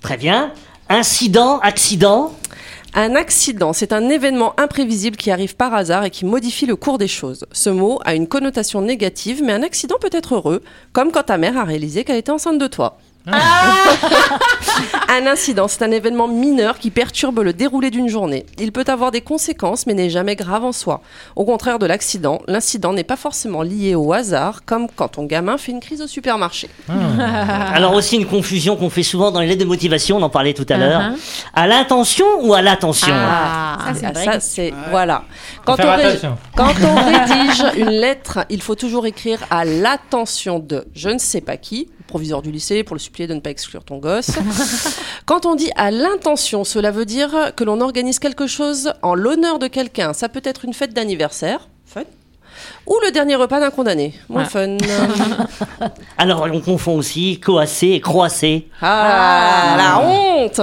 Très 0.00 0.16
bien. 0.16 0.52
Incident, 0.88 1.58
accident? 1.58 2.32
Un 2.96 3.16
accident, 3.16 3.72
c'est 3.72 3.92
un 3.92 4.08
événement 4.08 4.54
imprévisible 4.56 5.16
qui 5.16 5.32
arrive 5.32 5.56
par 5.56 5.74
hasard 5.74 6.04
et 6.04 6.10
qui 6.10 6.24
modifie 6.24 6.64
le 6.64 6.76
cours 6.76 6.96
des 6.96 7.08
choses. 7.08 7.44
Ce 7.50 7.68
mot 7.68 7.98
a 8.04 8.14
une 8.14 8.28
connotation 8.28 8.82
négative, 8.82 9.42
mais 9.42 9.52
un 9.52 9.64
accident 9.64 9.96
peut 10.00 10.10
être 10.12 10.36
heureux, 10.36 10.62
comme 10.92 11.10
quand 11.10 11.24
ta 11.24 11.36
mère 11.36 11.58
a 11.58 11.64
réalisé 11.64 12.04
qu'elle 12.04 12.18
était 12.18 12.30
enceinte 12.30 12.60
de 12.60 12.68
toi. 12.68 12.98
Un 15.08 15.26
incident, 15.26 15.68
c'est 15.68 15.82
un 15.82 15.90
événement 15.90 16.28
mineur 16.28 16.78
qui 16.78 16.90
perturbe 16.90 17.40
le 17.40 17.52
déroulé 17.52 17.90
d'une 17.90 18.08
journée. 18.08 18.44
Il 18.58 18.72
peut 18.72 18.84
avoir 18.88 19.10
des 19.10 19.20
conséquences, 19.20 19.86
mais 19.86 19.94
n'est 19.94 20.10
jamais 20.10 20.36
grave 20.36 20.64
en 20.64 20.72
soi. 20.72 21.00
Au 21.36 21.44
contraire 21.44 21.78
de 21.78 21.86
l'accident, 21.86 22.40
l'incident 22.46 22.92
n'est 22.92 23.04
pas 23.04 23.16
forcément 23.16 23.62
lié 23.62 23.94
au 23.94 24.12
hasard, 24.12 24.64
comme 24.66 24.86
quand 24.94 25.08
ton 25.08 25.24
gamin 25.24 25.56
fait 25.58 25.72
une 25.72 25.80
crise 25.80 26.02
au 26.02 26.06
supermarché. 26.06 26.68
Alors 26.88 27.94
aussi 27.94 28.16
une 28.16 28.26
confusion 28.26 28.76
qu'on 28.76 28.90
fait 28.90 29.02
souvent 29.02 29.30
dans 29.30 29.40
les 29.40 29.46
lettres 29.46 29.60
de 29.62 29.66
motivation, 29.68 30.16
on 30.18 30.22
en 30.22 30.30
parlait 30.30 30.54
tout 30.54 30.66
à 30.68 30.76
l'heure. 30.76 31.00
Uh-huh. 31.00 31.18
À 31.54 31.66
l'intention 31.66 32.26
ou 32.42 32.54
à 32.54 32.62
l'attention 32.62 33.14
Ah, 33.14 33.78
Ah, 33.86 33.92
c'est 33.94 34.16
ça, 34.24 34.40
c'est 34.40 34.72
voilà. 34.90 35.22
Quand 35.64 35.76
on, 35.80 35.96
ré- 35.96 36.04
attention. 36.04 36.36
quand 36.56 36.72
on 36.82 36.94
rédige 37.04 37.62
une 37.76 37.90
lettre, 37.90 38.40
il 38.50 38.60
faut 38.62 38.74
toujours 38.74 39.06
écrire 39.06 39.40
à 39.50 39.64
l'attention 39.64 40.58
de 40.58 40.84
je 40.94 41.08
ne 41.08 41.18
sais 41.18 41.40
pas 41.40 41.56
qui, 41.56 41.88
proviseur 42.14 42.42
du 42.42 42.52
lycée, 42.52 42.84
pour 42.84 42.94
le 42.94 43.00
supplier 43.00 43.26
de 43.26 43.34
ne 43.34 43.40
pas 43.40 43.50
exclure 43.50 43.82
ton 43.82 43.98
gosse. 43.98 44.30
Quand 45.26 45.46
on 45.46 45.56
dit 45.56 45.72
à 45.74 45.90
l'intention, 45.90 46.62
cela 46.62 46.92
veut 46.92 47.06
dire 47.06 47.52
que 47.56 47.64
l'on 47.64 47.80
organise 47.80 48.20
quelque 48.20 48.46
chose 48.46 48.92
en 49.02 49.16
l'honneur 49.16 49.58
de 49.58 49.66
quelqu'un. 49.66 50.12
Ça 50.12 50.28
peut 50.28 50.42
être 50.44 50.64
une 50.64 50.74
fête 50.74 50.94
d'anniversaire, 50.94 51.68
ou 52.86 52.98
le 53.04 53.10
dernier 53.10 53.34
repas 53.36 53.60
d'un 53.60 53.70
condamné, 53.70 54.14
moins 54.28 54.42
Ouais. 54.42 54.48
fun. 54.48 54.76
Alors 56.18 56.46
on 56.52 56.60
confond 56.60 56.96
aussi 56.98 57.40
coasser 57.40 57.88
et 57.88 58.00
croasser. 58.00 58.68
Ah, 58.82 59.74
la 59.76 59.98
honte 60.00 60.60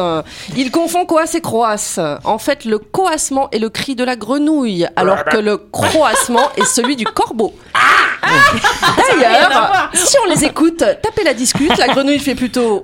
Il 0.56 0.72
confond 0.72 1.06
coasse 1.06 1.36
et 1.36 1.42
croasse. 1.42 2.00
En 2.24 2.38
fait, 2.38 2.66
le 2.66 2.78
coassement 2.80 3.50
est 3.52 3.60
le 3.60 3.70
cri 3.70 3.96
de 3.96 4.04
la 4.04 4.16
grenouille, 4.16 4.88
alors 4.96 5.24
que 5.26 5.38
le 5.38 5.58
croassement 5.58 6.50
est 6.58 6.66
celui 6.66 6.96
du 6.96 7.06
corbeau. 7.06 7.54
D'ailleurs, 9.20 9.90
si 9.94 10.16
on 10.26 10.30
les 10.30 10.46
écoute, 10.46 10.78
taper 10.80 11.24
la 11.24 11.34
discute, 11.34 11.78
la 11.78 11.88
grenouille 11.88 12.20
fait 12.20 12.36
plutôt... 12.36 12.84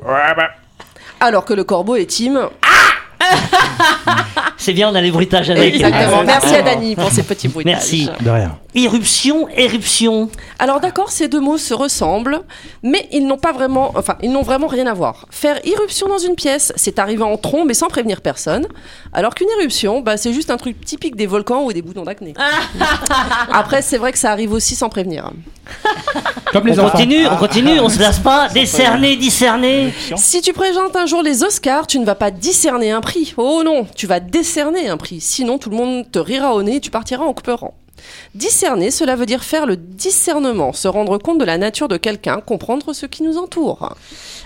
Alors 1.19 1.45
que 1.45 1.53
le 1.53 1.63
corbeau 1.63 1.95
est 1.95 2.05
team. 2.05 2.39
C'est 4.67 4.73
bien, 4.73 4.89
on 4.91 4.95
a 4.95 4.99
les 4.99 5.11
bruitages 5.11 5.49
avec. 5.49 5.75
Exactement. 5.75 6.23
Merci 6.25 6.53
à 6.53 6.61
Dani 6.61 6.97
pour 6.97 7.09
ces 7.09 7.23
petits 7.23 7.47
bruitages. 7.47 7.73
Merci. 7.73 8.09
De 8.19 8.29
rien. 8.29 8.57
Irruption, 8.75 9.47
éruption. 9.55 10.29
Alors 10.59 10.81
d'accord, 10.81 11.09
ces 11.09 11.29
deux 11.29 11.39
mots 11.39 11.57
se 11.57 11.73
ressemblent, 11.73 12.41
mais 12.83 13.07
ils 13.13 13.25
n'ont 13.25 13.37
pas 13.37 13.53
vraiment, 13.53 13.93
enfin, 13.95 14.17
ils 14.21 14.29
n'ont 14.29 14.41
vraiment 14.41 14.67
rien 14.67 14.85
à 14.85 14.93
voir. 14.93 15.25
Faire 15.31 15.65
irruption 15.65 16.09
dans 16.09 16.17
une 16.17 16.35
pièce, 16.35 16.73
c'est 16.75 16.99
arriver 16.99 17.23
en 17.23 17.37
trombe 17.37 17.71
et 17.71 17.73
sans 17.73 17.87
prévenir 17.87 18.19
personne, 18.19 18.67
alors 19.13 19.35
qu'une 19.35 19.47
éruption, 19.57 20.01
bah, 20.01 20.17
c'est 20.17 20.33
juste 20.33 20.51
un 20.51 20.57
truc 20.57 20.83
typique 20.83 21.15
des 21.15 21.27
volcans 21.27 21.63
ou 21.63 21.71
des 21.71 21.81
boutons 21.81 22.03
d'acné. 22.03 22.33
Après, 23.51 23.81
c'est 23.81 23.97
vrai 23.97 24.11
que 24.11 24.19
ça 24.19 24.31
arrive 24.33 24.51
aussi 24.51 24.75
sans 24.75 24.89
prévenir. 24.89 25.31
Comme 26.53 26.67
les 26.67 26.79
On 26.79 26.83
enfants. 26.83 26.91
continue, 26.97 27.25
on 27.27 27.35
continue, 27.37 27.79
on 27.79 27.89
se 27.89 27.99
lasse 27.99 28.19
pas. 28.19 28.47
Décerner, 28.53 29.15
discerner. 29.17 29.93
Si 30.15 30.41
tu 30.41 30.53
présentes 30.53 30.95
un 30.95 31.05
jour 31.05 31.21
les 31.23 31.43
Oscars, 31.43 31.87
tu 31.87 31.99
ne 31.99 32.05
vas 32.05 32.15
pas 32.15 32.31
discerner 32.31 32.91
un 32.91 33.01
prix. 33.01 33.33
Oh 33.37 33.63
non, 33.65 33.85
tu 33.95 34.07
vas 34.07 34.19
décerner 34.19 34.56
un 34.61 34.97
prix. 34.97 35.21
Sinon, 35.21 35.57
tout 35.57 35.69
le 35.69 35.75
monde 35.75 36.09
te 36.11 36.19
rira 36.19 36.53
au 36.53 36.63
nez 36.63 36.75
et 36.75 36.81
tu 36.81 36.91
partiras 36.91 37.25
en 37.25 37.33
pleurant. 37.33 37.73
Discerner, 38.35 38.91
cela 38.91 39.15
veut 39.15 39.25
dire 39.25 39.43
faire 39.43 39.65
le 39.65 39.75
discernement, 39.75 40.71
se 40.71 40.87
rendre 40.87 41.17
compte 41.17 41.39
de 41.39 41.45
la 41.45 41.57
nature 41.57 41.87
de 41.87 41.97
quelqu'un, 41.97 42.41
comprendre 42.41 42.93
ce 42.93 43.05
qui 43.05 43.23
nous 43.23 43.37
entoure. 43.37 43.95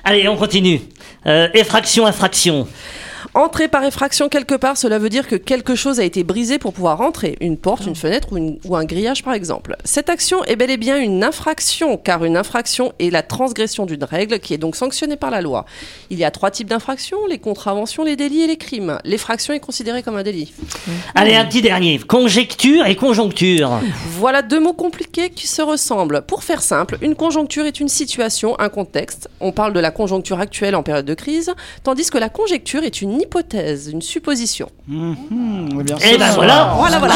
Allez, 0.03 0.27
on 0.27 0.37
continue. 0.37 0.81
Euh, 1.25 1.49
effraction, 1.53 2.05
infraction. 2.05 2.67
Entrer 3.33 3.69
par 3.69 3.85
effraction 3.85 4.27
quelque 4.27 4.55
part, 4.55 4.75
cela 4.75 4.99
veut 4.99 5.07
dire 5.07 5.25
que 5.25 5.37
quelque 5.37 5.73
chose 5.73 6.01
a 6.01 6.03
été 6.03 6.25
brisé 6.25 6.59
pour 6.59 6.73
pouvoir 6.73 6.99
entrer. 6.99 7.37
Une 7.39 7.55
porte, 7.55 7.85
une 7.85 7.95
fenêtre 7.95 8.33
ou, 8.33 8.37
une- 8.37 8.59
ou 8.65 8.75
un 8.75 8.83
grillage 8.83 9.23
par 9.23 9.33
exemple. 9.33 9.77
Cette 9.85 10.09
action 10.09 10.43
est 10.43 10.57
bel 10.57 10.69
et 10.69 10.75
bien 10.75 10.97
une 10.97 11.23
infraction, 11.23 11.95
car 11.95 12.25
une 12.25 12.35
infraction 12.35 12.91
est 12.99 13.09
la 13.09 13.23
transgression 13.23 13.85
d'une 13.85 14.03
règle 14.03 14.39
qui 14.39 14.53
est 14.53 14.57
donc 14.57 14.75
sanctionnée 14.75 15.15
par 15.15 15.31
la 15.31 15.41
loi. 15.41 15.65
Il 16.09 16.17
y 16.19 16.25
a 16.25 16.31
trois 16.31 16.51
types 16.51 16.67
d'infractions, 16.67 17.25
les 17.25 17.37
contraventions, 17.37 18.03
les 18.03 18.17
délits 18.17 18.41
et 18.41 18.47
les 18.47 18.57
crimes. 18.57 18.97
L'effraction 19.05 19.53
est 19.53 19.61
considérée 19.61 20.03
comme 20.03 20.17
un 20.17 20.23
délit. 20.23 20.51
Allez, 21.15 21.35
un 21.35 21.45
petit 21.45 21.61
dernier. 21.61 21.99
Conjecture 21.99 22.85
et 22.85 22.97
conjoncture. 22.97 23.79
Voilà 24.09 24.41
deux 24.41 24.59
mots 24.59 24.73
compliqués 24.73 25.29
qui 25.29 25.47
se 25.47 25.61
ressemblent. 25.61 26.21
Pour 26.27 26.43
faire 26.43 26.61
simple, 26.61 26.97
une 27.01 27.15
conjoncture 27.15 27.65
est 27.65 27.79
une 27.79 27.87
situation, 27.87 28.59
un 28.59 28.67
contexte. 28.67 29.29
On 29.39 29.53
parle 29.53 29.71
de 29.71 29.79
la 29.79 29.91
conjoncture 29.91 30.41
actuelle 30.41 30.75
en 30.75 30.83
période 30.83 31.05
de 31.05 31.13
crise, 31.13 31.53
tandis 31.83 32.09
que 32.09 32.17
la 32.17 32.27
conjecture 32.27 32.83
est 32.83 33.01
une 33.01 33.20
hypothèse, 33.21 33.89
une 33.91 34.01
supposition. 34.01 34.69
Eh 34.89 34.93
bien, 35.83 35.95
Et 35.97 36.17
ben 36.17 36.31
voilà. 36.33 36.53
soir- 36.53 36.75
Voilà, 36.77 36.99
voilà. 36.99 37.13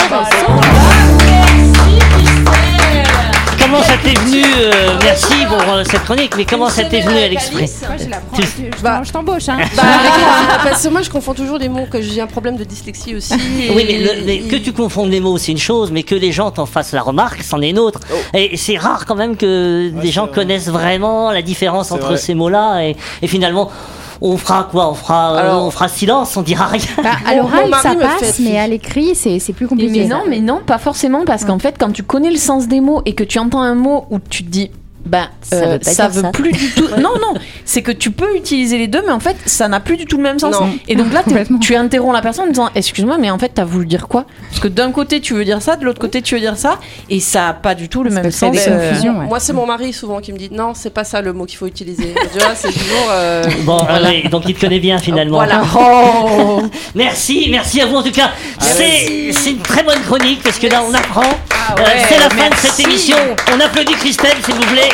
Comment 3.60 3.82
ça 3.82 3.94
t'est 4.04 4.14
venu 4.20 4.44
euh, 4.60 5.00
Merci 5.02 5.34
pour 5.48 5.58
euh, 5.74 5.84
cette 5.90 6.04
chronique, 6.04 6.34
mais 6.38 6.46
comment 6.46 6.70
ça 6.70 6.84
t'est 6.84 7.02
venu 7.02 7.18
à 7.18 7.30
Moi, 7.30 7.98
je 7.98 8.44
Je 8.78 8.82
t'en- 8.84 9.04
je 9.04 9.12
t'embauche. 9.12 9.50
Hein. 9.50 9.58
Bah, 9.76 9.84
parce 10.64 10.84
que 10.84 10.90
moi, 10.90 11.02
je 11.02 11.10
confonds 11.10 11.34
toujours 11.34 11.58
les 11.58 11.68
mots, 11.68 11.88
que 11.90 12.00
j'ai 12.02 12.22
un 12.22 12.28
problème 12.28 12.58
de 12.58 12.64
dyslexie 12.64 13.16
aussi. 13.16 13.34
Oui, 13.76 13.86
mais, 13.88 13.98
le- 13.98 14.18
Et- 14.20 14.24
mais 14.26 14.40
que 14.42 14.58
tu 14.58 14.72
confondes 14.72 15.10
les 15.10 15.20
mots, 15.20 15.38
c'est 15.40 15.52
une 15.52 15.58
chose, 15.58 15.90
mais 15.92 16.04
que 16.04 16.14
les 16.16 16.32
gens 16.32 16.52
t'en 16.52 16.66
fassent 16.68 16.92
la 16.94 17.02
remarque, 17.02 17.42
c'en 17.42 17.60
est 17.62 17.70
une 17.72 17.80
autre. 17.80 18.02
Oh. 18.14 18.16
Et 18.38 18.56
c'est 18.56 18.78
rare 18.78 19.06
quand 19.08 19.16
même 19.16 19.36
que 19.36 19.90
des 19.90 20.12
gens 20.12 20.28
connaissent 20.28 20.68
vraiment 20.70 21.32
la 21.32 21.42
différence 21.42 21.92
entre 21.92 22.08
vrai. 22.08 22.18
ces 22.18 22.36
mots-là. 22.36 22.82
Et, 22.84 22.96
et 23.24 23.28
finalement, 23.28 23.72
on 24.22 24.38
fera 24.38 24.68
quoi 24.70 24.90
on 24.90 24.94
fera, 24.94 25.34
euh, 25.34 25.38
Alors- 25.38 25.66
on 25.66 25.72
fera 25.72 25.88
silence, 25.88 26.36
on 26.38 26.42
dira 26.42 26.68
rien. 26.68 26.82
Bah, 27.04 27.12
à 27.26 27.36
l'oral, 27.36 27.72
ça 27.82 27.96
passe, 27.96 28.40
mais 28.40 28.58
à 28.58 28.68
l'écrit, 28.68 29.16
c'est 29.16 29.40
c'est 29.40 29.54
plus 29.54 29.68
compliqué. 29.68 30.02
mais 30.02 30.08
non, 30.08 30.22
mais 30.28 30.40
non, 30.40 30.62
pas 30.66 30.78
forcément, 30.78 31.26
parce 31.26 31.46
qu'en 31.46 31.60
fait, 31.60 31.76
quand 31.80 31.92
tu 31.92 32.04
connais 32.04 32.32
le 32.32 32.38
sens 32.38 32.68
des 32.68 32.82
mots 32.82 33.02
et 33.06 33.14
que 33.14 33.24
tu 33.24 33.40
entends 33.40 33.62
un 33.62 33.76
mot 33.76 34.06
où 34.10 34.20
tu 34.30 34.44
te 34.44 34.50
dis, 34.50 34.72
ben, 35.06 35.28
Ça 35.42 35.56
euh, 35.58 35.66
veut 35.78 35.80
ça 35.84 36.12
ça. 36.12 36.30
plus 36.32 36.52
du 36.52 36.70
tout. 36.72 36.88
non, 37.00 37.14
non, 37.22 37.34
c'est 37.64 37.82
que 37.82 37.92
tu 37.92 38.12
peux 38.12 38.36
utiliser 38.36 38.78
les 38.78 38.88
deux, 38.88 39.02
mais 39.06 39.12
en 39.12 39.20
fait, 39.20 39.36
ça 39.46 39.68
n'a 39.68 39.80
plus 39.80 39.98
du 39.98 40.06
tout 40.06 40.18
le 40.18 40.24
même 40.24 40.40
sens. 40.40 40.54
Non. 40.60 40.70
Et 40.88 40.96
donc 40.96 41.14
là, 41.14 41.24
tu 41.62 41.76
interromps 41.76 42.14
la 42.16 42.22
personne 42.22 42.46
en 42.46 42.50
disant, 42.52 42.70
excuse-moi, 42.76 43.18
mais 43.20 43.30
en 43.32 43.38
fait, 43.38 43.52
t'as 43.54 43.66
voulu 43.66 43.86
dire 43.86 44.08
quoi? 44.08 44.26
Parce 44.50 44.62
que 44.62 44.68
d'un 44.68 44.92
côté, 44.92 45.22
tu 45.22 45.34
veux 45.34 45.46
dire 45.46 45.62
ça, 45.62 45.76
de 45.76 45.86
l'autre 45.86 46.00
côté, 46.02 46.22
tu 46.22 46.36
veux 46.36 46.42
dire 46.42 46.58
ça, 46.58 46.80
et 47.10 47.20
ça 47.20 47.50
a 47.50 47.54
pas 47.54 47.76
du 47.76 47.90
tout 47.90 48.04
le 48.04 48.10
même 48.10 48.32
sens. 48.32 48.56
euh, 48.68 48.90
confusions. 48.90 49.20
ouais. 49.20 49.26
Moi, 49.26 49.40
c'est 49.40 49.54
mon 49.54 49.66
mari 49.66 49.94
souvent 49.94 50.20
qui 50.22 50.34
me 50.34 50.38
dit 50.38 50.50
non, 50.52 50.74
c'est 50.74 50.90
pas 50.90 51.04
ça 51.04 51.22
le 51.22 51.34
mot 51.34 51.46
qu'il 51.46 51.58
faut 51.58 51.68
utiliser. 51.68 52.14
Tu 52.34 52.40
vois, 52.40 52.56
c'est 52.56 52.72
toujours. 52.72 53.08
euh, 53.12 53.44
Bon, 53.64 53.78
allez, 53.80 54.24
donc 54.30 54.44
il 54.48 54.56
te 54.56 54.62
connaît 54.62 54.80
bien 54.80 54.98
finalement. 54.98 55.38
Voilà. 55.38 55.62
Oh 55.78 56.62
Merci, 56.96 57.48
merci 57.52 57.82
à 57.82 57.86
vous 57.86 57.96
en 57.96 58.04
tout 58.04 58.12
cas. 58.12 58.32
C'est 58.60 59.32
c'est 59.32 59.52
une 59.52 59.60
très 59.60 59.84
bonne 59.84 60.00
chronique 60.02 60.42
parce 60.44 60.58
que 60.58 60.68
là 60.68 60.84
on 60.90 60.94
apprend. 60.94 61.24
Euh, 61.78 61.84
ouais, 61.84 62.06
c'est 62.08 62.16
la 62.18 62.30
fin 62.30 62.36
de 62.36 62.50
merci. 62.50 62.68
cette 62.68 62.80
émission. 62.88 63.18
On 63.54 63.60
applaudit 63.60 63.94
Christelle 63.96 64.38
s'il 64.44 64.56
vous 64.56 64.62
plaît. 64.74 64.90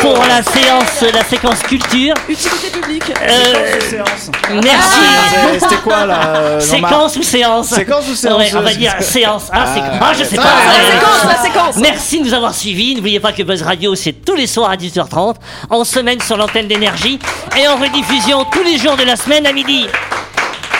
Pour 0.00 0.18
la 0.26 0.42
séance, 0.42 1.12
la 1.12 1.24
séquence 1.24 1.58
culture. 1.60 2.14
Utilité 2.28 2.68
publique. 2.70 3.02
Euh, 3.22 3.80
Séance. 3.80 4.30
merci. 4.62 5.00
Ah, 5.00 5.58
C'était 5.60 5.76
quoi 5.76 6.06
là 6.06 6.20
euh, 6.36 6.60
Séquence 6.60 7.16
ou 7.16 7.22
séance 7.22 7.68
Séquence 7.68 8.04
ou 8.10 8.14
séance 8.14 8.38
Ouais, 8.38 8.50
On 8.56 8.60
va 8.60 8.72
dire 8.74 8.94
séance. 9.00 9.44
Ah, 9.52 9.64
c'est- 9.74 9.80
ah, 10.00 10.12
je 10.18 10.24
sais 10.24 10.36
Ah, 10.38 10.42
pas. 10.42 10.48
la 10.66 10.92
séquence, 10.92 11.24
la 11.36 11.42
séquence. 11.42 11.76
Merci 11.76 12.20
de 12.20 12.24
nous 12.26 12.34
avoir 12.34 12.54
suivis. 12.54 12.94
N'oubliez 12.94 13.20
pas 13.20 13.32
que 13.32 13.42
Buzz 13.42 13.62
Radio, 13.62 13.94
c'est 13.94 14.12
tous 14.24 14.34
les 14.34 14.46
soirs 14.46 14.70
à 14.70 14.76
18h30, 14.76 15.36
en 15.68 15.84
semaine 15.84 16.20
sur 16.20 16.36
l'antenne 16.36 16.68
d'énergie 16.68 17.18
et 17.58 17.66
en 17.68 17.76
rediffusion 17.76 18.44
tous 18.52 18.62
les 18.62 18.78
jours 18.78 18.96
de 18.96 19.04
la 19.04 19.16
semaine 19.16 19.46
à 19.46 19.52
midi. 19.52 19.86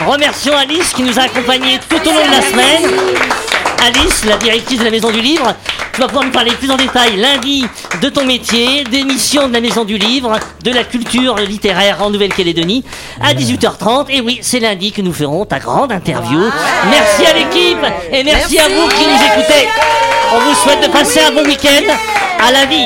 Remercions 0.05 0.55
Alice 0.57 0.93
qui 0.93 1.03
nous 1.03 1.19
a 1.19 1.23
accompagnés 1.23 1.79
tout 1.87 1.97
au 2.01 2.11
long 2.11 2.25
de 2.25 2.31
la 2.31 2.41
semaine. 2.41 2.91
Alice, 3.83 4.25
la 4.25 4.37
directrice 4.37 4.79
de 4.79 4.83
la 4.83 4.91
Maison 4.91 5.09
du 5.09 5.21
Livre, 5.21 5.55
tu 5.93 6.01
vas 6.01 6.07
pouvoir 6.07 6.25
nous 6.25 6.31
parler 6.31 6.51
plus 6.51 6.69
en 6.69 6.77
détail 6.77 7.17
lundi 7.17 7.65
de 7.99 8.09
ton 8.09 8.25
métier, 8.25 8.83
des 8.83 9.03
missions 9.03 9.47
de 9.47 9.53
la 9.53 9.59
Maison 9.59 9.85
du 9.85 9.97
Livre, 9.97 10.39
de 10.63 10.71
la 10.71 10.83
culture 10.83 11.35
littéraire 11.37 11.97
en 12.01 12.11
Nouvelle-Calédonie 12.11 12.83
à 13.19 13.33
18h30. 13.33 14.05
Et 14.09 14.21
oui, 14.21 14.39
c'est 14.43 14.59
lundi 14.59 14.91
que 14.91 15.01
nous 15.01 15.13
ferons 15.13 15.45
ta 15.45 15.57
grande 15.57 15.91
interview. 15.91 16.39
Merci 16.91 17.25
à 17.25 17.33
l'équipe 17.33 17.83
et 18.11 18.23
merci, 18.23 18.59
à 18.59 18.67
vous 18.67 18.87
qui 18.87 19.03
nous 19.07 19.15
écoutez. 19.15 19.67
On 20.35 20.39
vous 20.39 20.55
souhaite 20.55 20.81
de 20.83 20.87
passer 20.87 21.19
un 21.21 21.31
bon 21.31 21.43
week-end. 21.43 21.91
À 22.39 22.51
la 22.51 22.65
vie. 22.65 22.85